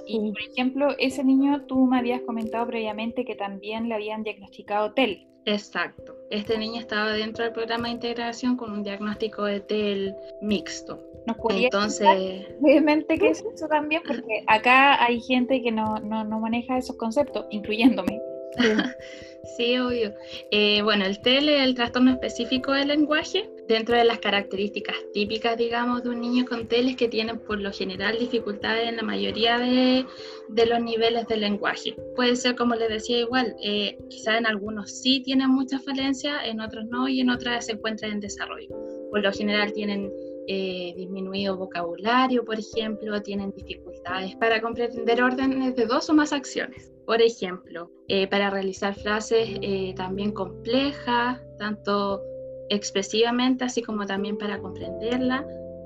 Y 0.06 0.32
por 0.32 0.42
ejemplo, 0.42 0.96
ese 1.00 1.24
niño 1.24 1.66
tú 1.66 1.86
me 1.86 1.98
habías 1.98 2.22
comentado 2.22 2.68
previamente 2.68 3.26
que 3.26 3.36
también 3.36 3.90
le 3.90 3.96
habían 3.96 4.24
diagnosticado 4.24 4.94
TEL. 4.94 5.28
Exacto. 5.46 6.16
Este 6.30 6.58
niño 6.58 6.80
estaba 6.80 7.14
dentro 7.14 7.44
del 7.44 7.54
programa 7.54 7.88
de 7.88 7.96
integración 7.96 8.56
con 8.56 8.72
un 8.72 8.84
diagnóstico 8.84 9.44
de 9.44 9.60
TEL 9.60 10.16
mixto. 10.42 11.00
¿Nos 11.26 11.38
Entonces, 11.50 12.48
brevemente 12.60 13.18
qué 13.18 13.30
es 13.30 13.44
eso 13.54 13.68
también? 13.68 14.02
Porque 14.06 14.44
acá 14.48 15.04
hay 15.04 15.22
gente 15.22 15.62
que 15.62 15.72
no, 15.72 15.96
no, 16.00 16.24
no 16.24 16.40
maneja 16.40 16.78
esos 16.78 16.98
conceptos, 16.98 17.46
incluyéndome. 17.50 18.22
Sí, 19.58 19.78
obvio. 19.78 20.14
Eh, 20.52 20.82
bueno, 20.84 21.06
el 21.06 21.20
TEL 21.20 21.50
es 21.50 21.62
el 21.64 21.76
trastorno 21.76 22.12
específico 22.12 22.72
del 22.72 22.88
lenguaje. 22.88 23.50
Dentro 23.68 23.96
de 23.96 24.06
las 24.06 24.20
características 24.20 24.96
típicas, 25.14 25.58
digamos, 25.58 26.04
de 26.04 26.10
un 26.10 26.22
niño 26.22 26.46
con 26.46 26.68
TEL 26.68 26.88
es 26.88 26.96
que 26.96 27.10
tienen 27.10 27.40
por 27.40 27.60
lo 27.60 27.72
general 27.72 28.18
dificultades 28.18 28.88
en 28.88 28.96
la 28.96 29.04
mayoría 29.04 29.60
de, 29.60 30.06
de 30.48 30.66
los 30.66 30.82
niveles 30.82 31.28
del 31.28 31.42
lenguaje. 31.42 31.94
Puede 32.16 32.38
ser, 32.38 32.56
como 32.56 32.76
les 32.76 32.88
decía, 32.88 33.20
igual, 33.20 33.54
eh, 33.62 33.98
quizá 34.10 34.38
en 34.38 34.46
algunos 34.46 34.92
sí 34.92 35.22
tienen 35.22 35.50
mucha 35.50 35.78
falencia, 35.80 36.46
en 36.46 36.62
otros 36.62 36.86
no, 36.86 37.10
y 37.10 37.20
en 37.20 37.30
otras 37.30 37.66
se 37.66 37.74
encuentran 37.74 38.14
en 38.14 38.20
desarrollo. 38.22 38.70
Por 39.12 39.22
lo 39.22 39.32
general 39.34 39.74
tienen 39.74 40.10
eh, 40.48 40.94
disminuido 40.98 41.56
vocabulario, 41.58 42.44
por 42.44 42.60
ejemplo, 42.60 43.22
tienen 43.22 43.52
dificultades 43.52 44.36
para 44.36 44.62
comprender 44.62 45.24
órdenes 45.24 45.76
de 45.76 45.86
dos 45.86 46.10
o 46.10 46.14
más 46.14 46.34
acciones. 46.34 46.92
Por 47.06 47.22
ejemplo, 47.22 47.90
eh, 48.08 48.28
para 48.28 48.50
realizar 48.50 48.94
frases 48.96 49.50
eh, 49.62 49.94
también 49.96 50.32
complejas, 50.32 51.42
tanto 51.60 52.22
expresivamente, 52.70 53.64
así 53.64 53.82
como 53.82 54.06
también 54.06 54.38
para 54.38 54.60
comprenderla. 54.60 55.46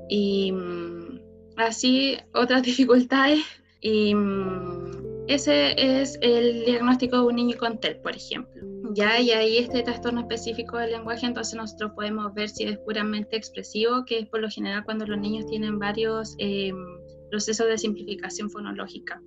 Y 0.09 0.51
mm, 0.51 1.19
así 1.57 2.17
otras 2.33 2.63
dificultades. 2.63 3.43
Y 3.81 4.15
mm, 4.15 5.25
ese 5.27 5.75
es 5.77 6.17
el 6.21 6.65
diagnóstico 6.65 7.17
de 7.17 7.23
un 7.23 7.35
niño 7.35 7.57
con 7.57 7.79
TEL, 7.79 7.97
por 7.97 8.15
ejemplo. 8.15 8.66
Ya, 8.93 9.19
y 9.19 9.31
ahí 9.31 9.57
este 9.57 9.83
trastorno 9.83 10.21
específico 10.21 10.77
del 10.77 10.91
lenguaje, 10.91 11.25
entonces 11.25 11.55
nosotros 11.55 11.91
podemos 11.95 12.33
ver 12.33 12.49
si 12.49 12.63
es 12.63 12.77
puramente 12.79 13.35
expresivo, 13.35 14.05
que 14.05 14.19
es 14.19 14.27
por 14.27 14.41
lo 14.41 14.49
general 14.49 14.83
cuando 14.85 15.05
los 15.05 15.19
niños 15.19 15.45
tienen 15.47 15.79
varios 15.79 16.35
eh, 16.37 16.71
procesos 17.29 17.67
de 17.67 17.77
simplificación 17.77 18.49
fonológica 18.49 19.21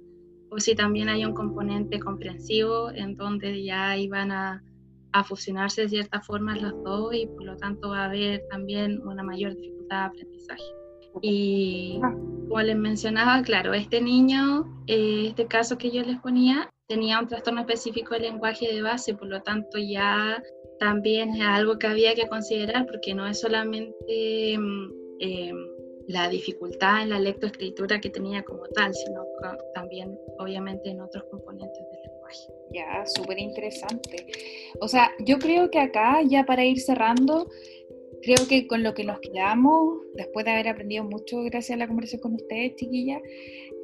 o 0.50 0.58
si 0.58 0.74
también 0.74 1.08
hay 1.08 1.24
un 1.24 1.32
componente 1.32 2.00
comprensivo 2.00 2.90
en 2.90 3.16
donde 3.16 3.62
ya 3.62 3.96
iban 3.96 4.32
a, 4.32 4.62
a 5.12 5.24
fusionarse 5.24 5.82
de 5.82 5.88
cierta 5.88 6.20
forma 6.20 6.56
las 6.56 6.72
dos 6.82 7.14
y 7.14 7.26
por 7.26 7.44
lo 7.44 7.56
tanto 7.56 7.90
va 7.90 8.02
a 8.02 8.04
haber 8.06 8.42
también 8.50 9.00
una 9.06 9.22
mayor 9.22 9.54
dificultad 9.54 10.02
de 10.02 10.06
aprendizaje. 10.06 10.62
Y 11.22 12.00
como 12.48 12.60
les 12.60 12.76
mencionaba, 12.76 13.42
claro, 13.42 13.74
este 13.74 14.00
niño, 14.00 14.82
eh, 14.86 15.26
este 15.28 15.46
caso 15.46 15.78
que 15.78 15.90
yo 15.90 16.02
les 16.02 16.18
ponía, 16.20 16.70
tenía 16.90 17.20
un 17.20 17.28
trastorno 17.28 17.60
específico 17.60 18.14
de 18.14 18.20
lenguaje 18.20 18.66
de 18.66 18.82
base, 18.82 19.14
por 19.14 19.28
lo 19.28 19.40
tanto 19.42 19.78
ya 19.78 20.42
también 20.80 21.36
es 21.36 21.42
algo 21.42 21.78
que 21.78 21.86
había 21.86 22.16
que 22.16 22.26
considerar 22.26 22.84
porque 22.86 23.14
no 23.14 23.28
es 23.28 23.38
solamente 23.38 24.54
eh, 25.20 25.52
la 26.08 26.28
dificultad 26.28 27.02
en 27.02 27.10
la 27.10 27.20
lectoescritura 27.20 28.00
que 28.00 28.10
tenía 28.10 28.42
como 28.42 28.64
tal, 28.74 28.92
sino 28.92 29.24
también 29.72 30.18
obviamente 30.38 30.90
en 30.90 31.00
otros 31.00 31.22
componentes 31.30 31.80
del 31.92 32.02
lenguaje. 32.10 32.48
Ya, 32.72 33.06
súper 33.06 33.38
interesante. 33.38 34.26
O 34.80 34.88
sea, 34.88 35.12
yo 35.20 35.38
creo 35.38 35.70
que 35.70 35.78
acá, 35.78 36.22
ya 36.28 36.44
para 36.44 36.64
ir 36.64 36.80
cerrando, 36.80 37.48
creo 38.22 38.48
que 38.48 38.66
con 38.66 38.82
lo 38.82 38.94
que 38.94 39.04
nos 39.04 39.20
quedamos, 39.20 40.00
después 40.14 40.44
de 40.44 40.50
haber 40.50 40.68
aprendido 40.68 41.04
mucho 41.04 41.40
gracias 41.44 41.76
a 41.76 41.78
la 41.78 41.86
conversación 41.86 42.20
con 42.20 42.34
ustedes, 42.34 42.74
chiquillas, 42.74 43.22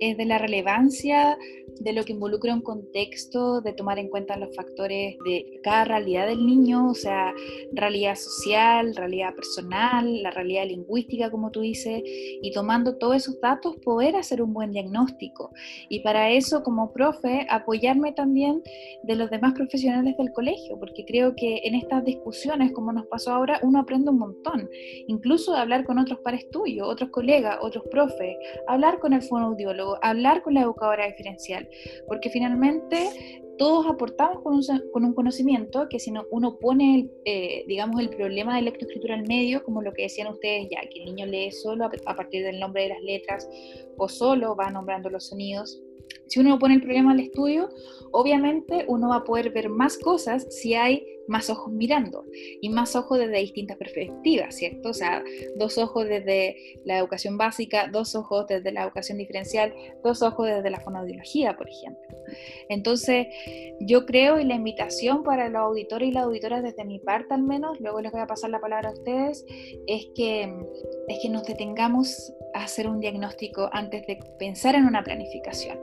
es 0.00 0.16
de 0.16 0.24
la 0.24 0.38
relevancia 0.38 1.38
de 1.80 1.92
lo 1.92 2.04
que 2.04 2.12
involucra 2.12 2.54
un 2.54 2.62
contexto, 2.62 3.60
de 3.60 3.72
tomar 3.72 3.98
en 3.98 4.08
cuenta 4.08 4.36
los 4.36 4.54
factores 4.54 5.16
de 5.24 5.60
cada 5.62 5.84
realidad 5.84 6.26
del 6.26 6.44
niño, 6.44 6.90
o 6.90 6.94
sea, 6.94 7.34
realidad 7.72 8.14
social, 8.16 8.94
realidad 8.94 9.34
personal, 9.34 10.22
la 10.22 10.30
realidad 10.30 10.66
lingüística, 10.66 11.30
como 11.30 11.50
tú 11.50 11.60
dices, 11.60 12.02
y 12.04 12.50
tomando 12.52 12.96
todos 12.96 13.16
esos 13.16 13.40
datos 13.40 13.76
poder 13.84 14.16
hacer 14.16 14.42
un 14.42 14.52
buen 14.52 14.72
diagnóstico. 14.72 15.50
Y 15.88 16.00
para 16.00 16.30
eso, 16.30 16.62
como 16.62 16.92
profe, 16.92 17.46
apoyarme 17.50 18.12
también 18.12 18.62
de 19.02 19.16
los 19.16 19.30
demás 19.30 19.54
profesionales 19.54 20.16
del 20.16 20.32
colegio, 20.32 20.78
porque 20.78 21.04
creo 21.04 21.34
que 21.36 21.60
en 21.64 21.74
estas 21.74 22.04
discusiones, 22.04 22.72
como 22.72 22.92
nos 22.92 23.06
pasó 23.06 23.32
ahora, 23.32 23.60
uno 23.62 23.80
aprende 23.80 24.10
un 24.10 24.18
montón, 24.18 24.68
incluso 25.06 25.52
de 25.52 25.60
hablar 25.60 25.84
con 25.84 25.98
otros 25.98 26.20
pares 26.20 26.48
tuyos, 26.50 26.88
otros 26.88 27.10
colegas, 27.10 27.58
otros 27.60 27.84
profes, 27.90 28.36
hablar 28.66 28.98
con 28.98 29.12
el 29.12 29.22
fonoaudiólogo, 29.22 29.98
hablar 30.02 30.42
con 30.42 30.54
la 30.54 30.62
educadora 30.62 31.06
diferencial, 31.06 31.65
porque 32.06 32.30
finalmente 32.30 33.42
todos 33.58 33.86
aportamos 33.86 34.42
con 34.42 34.54
un, 34.54 34.62
con 34.92 35.04
un, 35.04 35.14
conocimiento 35.14 35.88
que 35.88 35.98
si 35.98 36.10
no, 36.10 36.24
uno 36.30 36.58
pone, 36.58 37.08
eh, 37.24 37.64
digamos, 37.66 38.00
el 38.00 38.10
problema 38.10 38.56
de 38.56 38.62
lectoescritura 38.62 39.14
al 39.14 39.26
medio, 39.26 39.64
como 39.64 39.82
lo 39.82 39.92
que 39.92 40.02
decían 40.02 40.28
ustedes 40.28 40.68
ya, 40.70 40.80
que 40.88 41.00
el 41.00 41.06
niño 41.06 41.26
lee 41.26 41.50
solo 41.50 41.86
a, 41.86 42.16
partir 42.16 42.44
del 42.44 42.60
nombre 42.60 42.82
de 42.82 42.88
las 42.90 43.02
letras 43.02 43.48
o 43.96 44.08
solo 44.08 44.54
va 44.56 44.70
nombrando 44.70 45.08
los 45.10 45.28
sonidos. 45.28 45.80
Si 46.26 46.38
uno 46.40 46.58
pone 46.58 46.74
el 46.74 46.82
problema 46.82 47.12
al 47.12 47.20
estudio, 47.20 47.68
obviamente 48.12 48.84
uno 48.88 49.08
va 49.08 49.16
a 49.16 49.24
poder 49.24 49.50
ver 49.50 49.68
más 49.68 49.96
cosas 49.98 50.46
si 50.50 50.74
hay 50.74 51.04
más 51.28 51.50
ojos 51.50 51.72
mirando 51.72 52.24
y 52.60 52.68
más 52.68 52.96
ojos 52.96 53.18
desde 53.18 53.38
distintas 53.38 53.76
perspectivas, 53.76 54.54
¿cierto? 54.54 54.90
O 54.90 54.94
sea, 54.94 55.22
dos 55.56 55.78
ojos 55.78 56.06
desde 56.06 56.80
la 56.84 56.98
educación 56.98 57.38
básica, 57.38 57.88
dos 57.88 58.14
ojos 58.14 58.46
desde 58.46 58.72
la 58.72 58.84
educación 58.84 59.18
diferencial, 59.18 59.74
dos 60.02 60.22
ojos 60.22 60.46
desde 60.46 60.70
la 60.70 60.80
fonoaudiología, 60.80 61.56
por 61.56 61.68
ejemplo. 61.68 62.02
Entonces, 62.68 63.26
yo 63.80 64.06
creo 64.06 64.38
y 64.38 64.44
la 64.44 64.54
invitación 64.54 65.22
para 65.22 65.48
los 65.48 65.62
auditores 65.62 66.08
y 66.08 66.12
las 66.12 66.24
auditoras 66.24 66.62
desde 66.62 66.84
mi 66.84 66.98
parte 66.98 67.34
al 67.34 67.42
menos, 67.42 67.80
luego 67.80 68.00
les 68.00 68.12
voy 68.12 68.20
a 68.20 68.26
pasar 68.26 68.50
la 68.50 68.60
palabra 68.60 68.90
a 68.90 68.92
ustedes, 68.92 69.44
es 69.86 70.06
que, 70.14 70.52
es 71.08 71.18
que 71.22 71.28
nos 71.28 71.44
detengamos 71.44 72.32
a 72.54 72.64
hacer 72.64 72.88
un 72.88 73.00
diagnóstico 73.00 73.68
antes 73.72 74.06
de 74.06 74.18
pensar 74.38 74.74
en 74.74 74.86
una 74.86 75.02
planificación. 75.02 75.78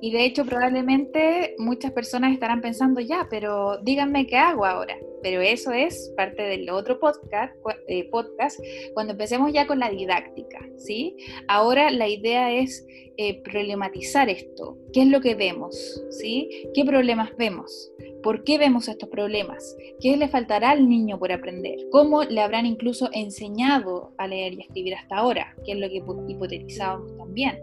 Y 0.00 0.12
de 0.12 0.24
hecho 0.24 0.44
probablemente 0.44 1.54
muchas 1.58 1.92
personas 1.92 2.32
estarán 2.32 2.60
pensando, 2.60 3.00
ya, 3.00 3.26
pero 3.30 3.78
díganme 3.78 4.26
qué 4.26 4.36
hago. 4.36 4.79
Pero 5.22 5.40
eso 5.40 5.72
es 5.72 6.12
parte 6.16 6.42
del 6.42 6.70
otro 6.70 6.98
podcast, 6.98 7.54
eh, 7.88 8.08
podcast 8.10 8.58
cuando 8.94 9.12
empecemos 9.12 9.52
ya 9.52 9.66
con 9.66 9.78
la 9.78 9.90
didáctica, 9.90 10.66
¿sí? 10.76 11.16
Ahora 11.48 11.90
la 11.90 12.08
idea 12.08 12.52
es 12.52 12.86
eh, 13.22 13.42
problematizar 13.42 14.30
esto. 14.30 14.78
¿Qué 14.94 15.02
es 15.02 15.08
lo 15.08 15.20
que 15.20 15.34
vemos? 15.34 16.02
¿sí? 16.10 16.48
¿Qué 16.72 16.86
problemas 16.86 17.36
vemos? 17.36 17.92
¿Por 18.22 18.44
qué 18.44 18.56
vemos 18.56 18.88
estos 18.88 19.10
problemas? 19.10 19.76
¿Qué 20.00 20.16
le 20.16 20.28
faltará 20.28 20.70
al 20.70 20.88
niño 20.88 21.18
por 21.18 21.30
aprender? 21.30 21.76
¿Cómo 21.90 22.24
le 22.24 22.40
habrán 22.40 22.64
incluso 22.64 23.10
enseñado 23.12 24.14
a 24.16 24.26
leer 24.26 24.54
y 24.54 24.62
escribir 24.62 24.94
hasta 24.94 25.18
ahora? 25.18 25.54
Que 25.66 25.72
es 25.72 25.78
lo 25.78 25.88
que 25.90 26.02
hipotetizábamos 26.28 27.14
también. 27.18 27.58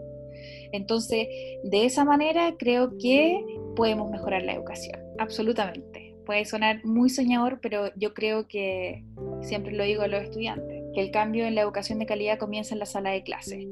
Entonces, 0.70 1.26
de 1.64 1.84
esa 1.84 2.04
manera 2.04 2.54
creo 2.56 2.96
que 2.96 3.44
podemos 3.74 4.10
mejorar 4.10 4.42
la 4.42 4.54
educación, 4.54 5.00
absolutamente. 5.18 6.07
Puede 6.28 6.44
sonar 6.44 6.84
muy 6.84 7.08
soñador, 7.08 7.58
pero 7.62 7.86
yo 7.96 8.12
creo 8.12 8.46
que, 8.48 9.02
siempre 9.40 9.72
lo 9.72 9.82
digo 9.84 10.02
a 10.02 10.08
los 10.08 10.20
estudiantes, 10.20 10.82
que 10.92 11.00
el 11.00 11.10
cambio 11.10 11.46
en 11.46 11.54
la 11.54 11.62
educación 11.62 11.98
de 11.98 12.04
calidad 12.04 12.38
comienza 12.38 12.74
en 12.74 12.80
la 12.80 12.84
sala 12.84 13.12
de 13.12 13.22
clase. 13.22 13.66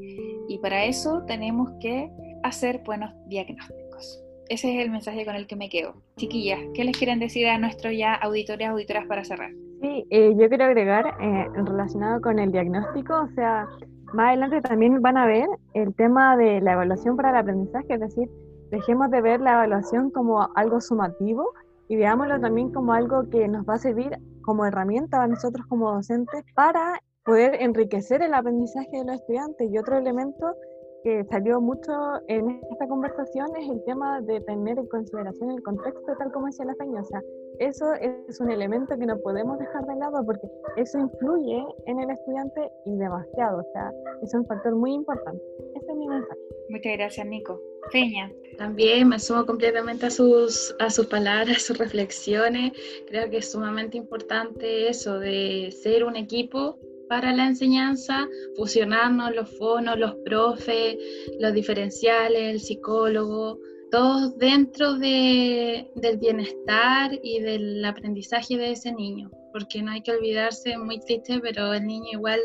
Y 0.49 0.59
para 0.62 0.87
eso 0.87 1.23
tenemos 1.27 1.69
que 1.83 2.11
hacer 2.45 2.81
buenos 2.83 3.12
diagnósticos. 3.27 4.25
Ese 4.49 4.75
es 4.75 4.83
el 4.83 4.90
mensaje 4.90 5.27
con 5.27 5.37
el 5.37 5.47
que 5.47 5.55
me 5.55 5.69
quedo. 5.69 5.97
Chiquillas, 6.16 6.61
¿qué 6.73 6.85
les 6.85 6.97
quieren 6.97 7.19
decir 7.19 7.47
a 7.47 7.59
nuestros 7.59 7.95
ya 7.95 8.14
auditores 8.14 8.66
auditoras 8.69 9.05
para 9.05 9.23
cerrar? 9.23 9.51
Sí, 9.83 10.07
eh, 10.09 10.35
yo 10.38 10.49
quiero 10.49 10.64
agregar 10.64 11.14
eh, 11.21 11.47
relacionado 11.62 12.23
con 12.23 12.38
el 12.38 12.53
diagnóstico, 12.53 13.21
o 13.21 13.29
sea, 13.35 13.66
más 14.14 14.29
adelante 14.29 14.62
también 14.62 15.03
van 15.03 15.19
a 15.19 15.27
ver 15.27 15.47
el 15.75 15.95
tema 15.95 16.38
de 16.38 16.62
la 16.62 16.73
evaluación 16.73 17.16
para 17.16 17.29
el 17.33 17.37
aprendizaje, 17.37 17.92
es 17.92 18.01
decir, 18.01 18.31
dejemos 18.71 19.11
de 19.11 19.21
ver 19.21 19.42
la 19.42 19.53
evaluación 19.53 20.11
como 20.11 20.49
algo 20.55 20.81
sumativo 20.81 21.53
y 21.88 21.96
veámoslo 21.96 22.40
también 22.40 22.72
como 22.72 22.92
algo 22.92 23.29
que 23.31 23.46
nos 23.49 23.66
va 23.66 23.75
a 23.75 23.79
servir 23.79 24.18
como 24.42 24.64
herramienta 24.64 25.22
a 25.22 25.27
nosotros 25.29 25.66
como 25.66 25.92
docentes 25.92 26.44
para 26.55 27.01
poder 27.25 27.61
enriquecer 27.61 28.22
el 28.22 28.35
aprendizaje 28.35 28.90
de 28.92 29.05
los 29.05 29.16
estudiantes. 29.16 29.70
Y 29.70 29.79
otro 29.79 29.99
elemento 29.99 30.55
que 31.03 31.25
salió 31.25 31.61
mucho 31.61 31.92
en 32.29 32.61
esta 32.70 32.88
conversación 32.88 33.49
es 33.57 33.68
el 33.68 33.83
tema 33.85 34.20
de 34.22 34.40
tener 34.40 34.79
en 34.79 34.87
consideración 34.87 35.51
el 35.51 35.62
contexto, 35.62 36.16
tal 36.18 36.33
como 36.33 36.46
decía 36.46 36.64
la 36.64 36.75
sea, 37.05 37.22
eso 37.59 37.92
es 37.95 38.40
un 38.40 38.51
elemento 38.51 38.99
que 38.99 39.07
no 39.07 39.19
podemos 39.19 39.59
dejar 39.59 39.87
de 39.87 39.97
lado 39.97 40.25
porque 40.25 40.47
eso 40.77 40.99
influye 40.99 41.64
en 41.87 42.01
el 42.01 42.11
estudiante 42.11 42.71
y 42.85 42.97
demasiado. 42.97 43.59
O 43.59 43.73
sea, 43.73 43.92
es 44.23 44.35
un 44.35 44.47
factor 44.47 44.75
muy 44.75 44.92
importante. 44.92 45.42
Ese 45.75 45.90
es 45.90 45.97
mi 45.97 46.09
mensaje. 46.09 46.40
Muchas 46.69 46.92
gracias, 46.92 47.27
Nico. 47.27 47.61
Feña. 47.90 48.31
También 48.59 49.09
me 49.09 49.19
sumo 49.19 49.47
completamente 49.47 50.07
a 50.07 50.11
sus, 50.11 50.75
a 50.79 50.90
sus 50.90 51.07
palabras, 51.07 51.57
a 51.57 51.61
sus 51.66 51.79
reflexiones. 51.79 52.73
Creo 53.07 53.31
que 53.31 53.38
es 53.38 53.51
sumamente 53.51 53.97
importante 53.97 54.88
eso 54.88 55.19
de 55.19 55.71
ser 55.83 56.05
un 56.05 56.16
equipo 56.16 56.79
para 57.09 57.33
la 57.33 57.47
enseñanza, 57.47 58.27
fusionarnos 58.57 59.35
los 59.35 59.57
fonos, 59.59 59.99
los 59.99 60.14
profes, 60.25 60.97
los 61.38 61.53
diferenciales, 61.53 62.42
el 62.42 62.61
psicólogo, 62.61 63.61
todos 63.96 64.37
dentro 64.37 64.92
de, 64.96 65.90
del 65.94 66.18
bienestar 66.18 67.18
y 67.22 67.40
del 67.40 67.82
aprendizaje 67.82 68.59
de 68.59 68.72
ese 68.72 68.92
niño, 68.92 69.30
porque 69.54 69.80
no 69.80 69.90
hay 69.90 70.02
que 70.02 70.12
olvidarse, 70.12 70.76
muy 70.76 71.00
triste, 71.00 71.40
pero 71.40 71.72
el 71.72 71.87
niño 71.87 72.11
igual 72.12 72.40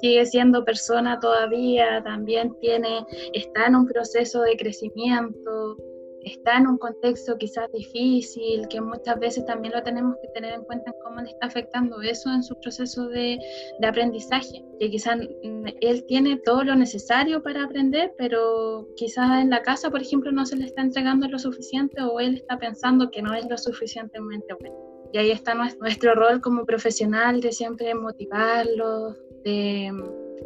sigue 0.00 0.24
siendo 0.26 0.64
persona 0.64 1.18
todavía, 1.18 2.00
también 2.04 2.54
tiene, 2.60 3.04
está 3.32 3.66
en 3.66 3.74
un 3.74 3.86
proceso 3.88 4.42
de 4.42 4.56
crecimiento, 4.56 5.76
está 6.24 6.58
en 6.58 6.66
un 6.66 6.78
contexto 6.78 7.36
quizás 7.38 7.70
difícil, 7.72 8.68
que 8.68 8.80
muchas 8.80 9.18
veces 9.18 9.44
también 9.46 9.74
lo 9.74 9.82
tenemos 9.82 10.16
que 10.22 10.28
tener 10.28 10.54
en 10.54 10.64
cuenta 10.64 10.90
en 10.90 10.96
cómo 11.02 11.20
le 11.20 11.30
está 11.30 11.46
afectando 11.46 12.00
eso 12.02 12.32
en 12.32 12.42
su 12.42 12.58
proceso 12.60 13.08
de, 13.08 13.38
de 13.80 13.86
aprendizaje, 13.86 14.64
que 14.78 14.90
quizás 14.90 15.16
mm, 15.16 15.66
él 15.80 16.04
tiene 16.06 16.36
todo 16.38 16.64
lo 16.64 16.74
necesario 16.74 17.42
para 17.42 17.64
aprender, 17.64 18.14
pero 18.16 18.88
quizás 18.96 19.40
en 19.40 19.50
la 19.50 19.62
casa, 19.62 19.90
por 19.90 20.02
ejemplo, 20.02 20.32
no 20.32 20.46
se 20.46 20.56
le 20.56 20.66
está 20.66 20.82
entregando 20.82 21.28
lo 21.28 21.38
suficiente 21.38 22.02
o 22.02 22.20
él 22.20 22.36
está 22.36 22.58
pensando 22.58 23.10
que 23.10 23.22
no 23.22 23.34
es 23.34 23.48
lo 23.48 23.58
suficientemente 23.58 24.54
bueno. 24.54 24.76
Y 25.12 25.18
ahí 25.18 25.30
está 25.30 25.54
nuestro 25.54 26.14
rol 26.14 26.40
como 26.40 26.64
profesional 26.64 27.40
de 27.40 27.52
siempre 27.52 27.94
motivarlos, 27.94 29.18
de, 29.44 29.92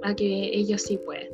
a 0.02 0.14
que 0.14 0.50
ellos 0.52 0.82
sí 0.82 0.98
pueden. 0.98 1.32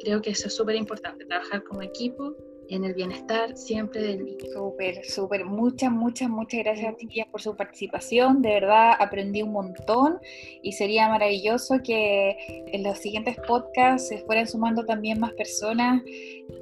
Creo 0.00 0.20
que 0.20 0.30
eso 0.30 0.48
es 0.48 0.54
súper 0.54 0.76
importante, 0.76 1.24
trabajar 1.24 1.64
como 1.64 1.80
equipo 1.80 2.36
en 2.68 2.84
el 2.84 2.94
bienestar 2.94 3.56
siempre 3.56 4.02
del 4.02 4.24
niño. 4.24 4.44
Súper, 4.52 5.04
súper. 5.04 5.44
Muchas, 5.44 5.90
muchas, 5.90 6.28
muchas 6.28 6.60
gracias, 6.60 6.96
chiquillas, 6.96 7.28
por 7.28 7.40
su 7.40 7.56
participación. 7.56 8.42
De 8.42 8.50
verdad, 8.50 8.92
aprendí 8.98 9.42
un 9.42 9.52
montón 9.52 10.18
y 10.62 10.72
sería 10.72 11.08
maravilloso 11.08 11.80
que 11.82 12.36
en 12.48 12.82
los 12.82 12.98
siguientes 12.98 13.36
podcasts 13.46 14.08
se 14.08 14.18
fueran 14.18 14.46
sumando 14.46 14.84
también 14.84 15.20
más 15.20 15.32
personas 15.32 16.02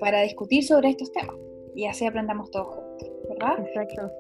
para 0.01 0.23
discutir 0.23 0.65
sobre 0.65 0.91
estos 0.91 1.12
temas 1.12 1.37
y 1.75 1.87
así 1.87 2.07
aprendamos 2.07 2.51
todos 2.51 2.75
juntos, 2.75 3.09
¿verdad? 3.29 3.67
Exacto. 3.67 4.11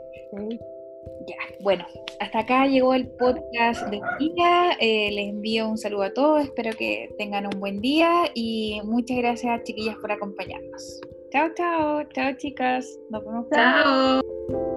Ya, 1.26 1.36
bueno, 1.60 1.84
hasta 2.20 2.40
acá 2.40 2.66
llegó 2.66 2.94
el 2.94 3.08
podcast 3.10 3.86
de 3.88 4.00
día. 4.18 4.72
Eh, 4.80 5.10
les 5.12 5.28
envío 5.28 5.68
un 5.68 5.78
saludo 5.78 6.02
a 6.02 6.14
todos, 6.14 6.44
espero 6.44 6.70
que 6.76 7.10
tengan 7.18 7.46
un 7.46 7.60
buen 7.60 7.80
día 7.80 8.24
y 8.34 8.80
muchas 8.84 9.18
gracias 9.18 9.62
chiquillas 9.64 9.96
por 9.96 10.12
acompañarnos. 10.12 11.00
Chao, 11.32 11.48
chao, 11.54 12.04
chao 12.12 12.36
chicas. 12.36 13.00
Nos 13.08 13.24
vemos. 13.24 13.46
Chao. 13.48 14.71